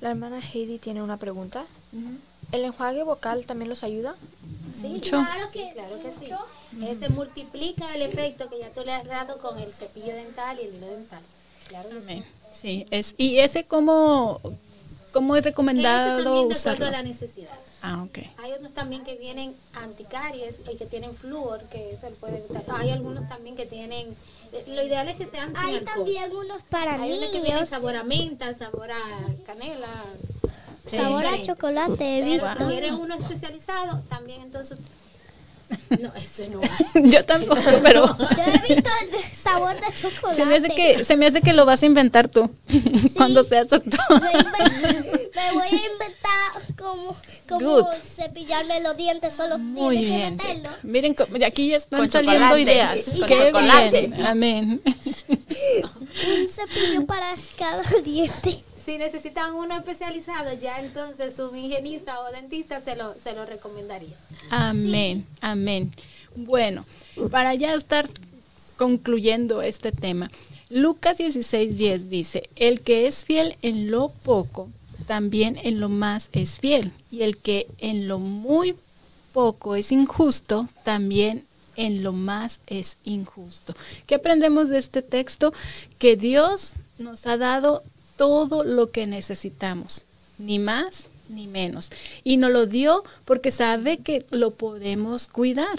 [0.00, 1.64] la hermana Heidi tiene una pregunta.
[2.52, 4.14] ¿El enjuague vocal también los ayuda?
[4.80, 5.10] Sí, Mucho.
[5.18, 6.32] claro que, claro que sí.
[6.82, 10.66] Ese multiplica el efecto que ya tú le has dado con el cepillo dental y
[10.66, 11.20] el hilo dental.
[11.68, 12.02] Claro que sí.
[12.02, 12.24] Amén.
[12.54, 14.40] Sí, es y ese cómo
[15.12, 16.86] cómo es Ese recomendado de acuerdo usarlo.
[16.86, 17.50] a la necesidad.
[17.82, 18.18] Ah, ok.
[18.38, 22.62] Hay otros también que vienen anticaries y que tienen flúor, que se puede evitar.
[22.78, 24.06] Hay algunos también que tienen...
[24.52, 25.94] eh, Lo ideal es que sean sin Hay alcohol.
[25.96, 27.68] también unos para Hay unos que vienen niños.
[27.70, 29.00] sabor a menta, sabor a
[29.46, 29.88] canela.
[30.90, 32.58] Sabor a chocolate, he Pero visto.
[32.58, 34.78] si quieres uno especializado, también entonces...
[36.00, 36.60] No, ese no.
[37.10, 40.34] Yo tampoco, pero Yo he visto el sabor de chocolate.
[40.36, 42.50] se me hace que se me hace que lo vas a inventar tú
[43.16, 43.98] cuando seas doctor.
[44.10, 47.16] Me, voy a inventar como,
[47.48, 47.86] como Good.
[48.16, 50.38] cepillarme los dientes, solo Muy que bien.
[50.38, 50.70] Jacob.
[50.82, 51.16] Miren,
[51.46, 52.62] aquí ya están Con saliendo chocolate.
[52.62, 52.98] ideas.
[53.18, 54.06] Con Qué chocolate.
[54.08, 54.26] bien.
[54.26, 54.82] Amén.
[54.86, 58.60] Un cepillo para cada diente.
[58.84, 64.16] Si necesitan uno especializado, ya entonces un higienista o dentista se lo, se lo recomendaría.
[64.50, 65.92] Amén, amén.
[66.34, 66.84] Bueno,
[67.30, 68.08] para ya estar
[68.76, 70.30] concluyendo este tema,
[70.70, 74.68] Lucas 16:10 dice, el que es fiel en lo poco,
[75.06, 78.76] también en lo más es fiel, y el que en lo muy
[79.32, 81.44] poco es injusto, también
[81.76, 83.74] en lo más es injusto.
[84.06, 85.52] ¿Qué aprendemos de este texto?
[85.98, 87.82] Que Dios nos ha dado
[88.20, 90.02] todo lo que necesitamos,
[90.36, 91.88] ni más ni menos.
[92.22, 95.78] Y nos lo dio porque sabe que lo podemos cuidar.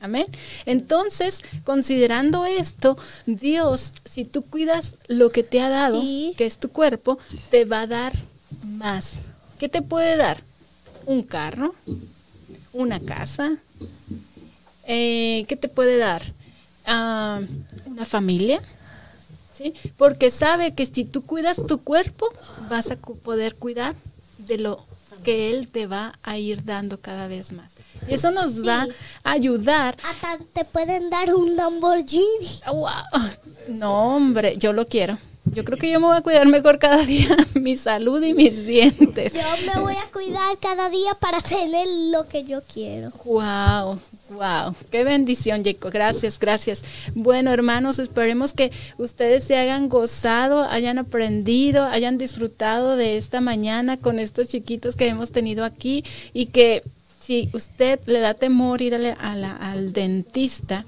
[0.00, 0.26] Amén.
[0.64, 2.96] Entonces, considerando esto,
[3.26, 6.34] Dios, si tú cuidas lo que te ha dado, Sí.
[6.36, 7.18] que es tu cuerpo,
[7.50, 8.12] te va a dar
[8.64, 9.14] más.
[9.58, 10.40] ¿Qué te puede dar?
[11.04, 11.74] Un carro,
[12.72, 13.56] una casa.
[14.86, 16.22] Eh, ¿Qué te puede dar?
[16.84, 17.40] Ah,
[17.86, 18.62] una familia.
[19.56, 19.72] ¿Sí?
[19.96, 22.28] Porque sabe que si tú cuidas tu cuerpo,
[22.68, 23.94] vas a poder cuidar
[24.38, 24.84] de lo
[25.24, 27.72] que Él te va a ir dando cada vez más.
[28.08, 28.86] Y eso nos va
[29.24, 29.96] a ayudar.
[30.04, 32.60] Hasta te pueden dar un Lamborghini.
[32.66, 32.90] ¡Wow!
[33.68, 35.18] No, hombre, yo lo quiero.
[35.52, 38.66] Yo creo que yo me voy a cuidar mejor cada día mi salud y mis
[38.66, 39.32] dientes.
[39.32, 43.10] Yo me voy a cuidar cada día para tener lo que yo quiero.
[43.24, 44.00] Wow,
[44.30, 45.92] wow, qué bendición, Jacob.
[45.92, 46.82] Gracias, gracias.
[47.14, 53.96] Bueno, hermanos, esperemos que ustedes se hayan gozado, hayan aprendido, hayan disfrutado de esta mañana
[53.96, 56.82] con estos chiquitos que hemos tenido aquí y que
[57.22, 60.84] si usted le da temor ir al dentista,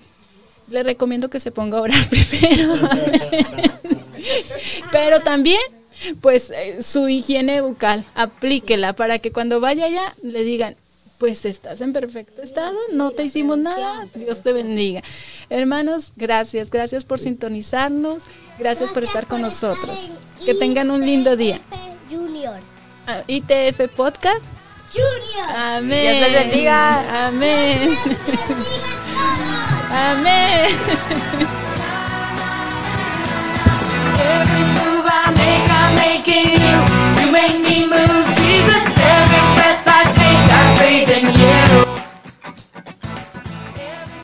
[0.70, 2.74] le recomiendo que se ponga a orar primero.
[4.92, 5.60] Pero también,
[6.20, 10.76] pues, eh, su higiene bucal, aplíquela para que cuando vaya allá le digan,
[11.18, 15.02] pues estás en perfecto estado, no te hicimos nada, Dios te bendiga.
[15.50, 18.22] Hermanos, gracias, gracias por sintonizarnos,
[18.58, 20.10] gracias por estar con nosotros.
[20.44, 21.58] Que tengan un lindo día.
[22.08, 22.58] Junior.
[23.06, 24.42] Ah, ITF Podcast.
[24.92, 25.56] Junior.
[25.56, 26.18] Amén.
[26.18, 27.26] Dios les bendiga.
[27.26, 27.98] Amén.
[29.90, 30.68] Amén.
[34.20, 36.76] Every move I make, I'm making you.
[37.20, 38.97] You make me move, Jesus.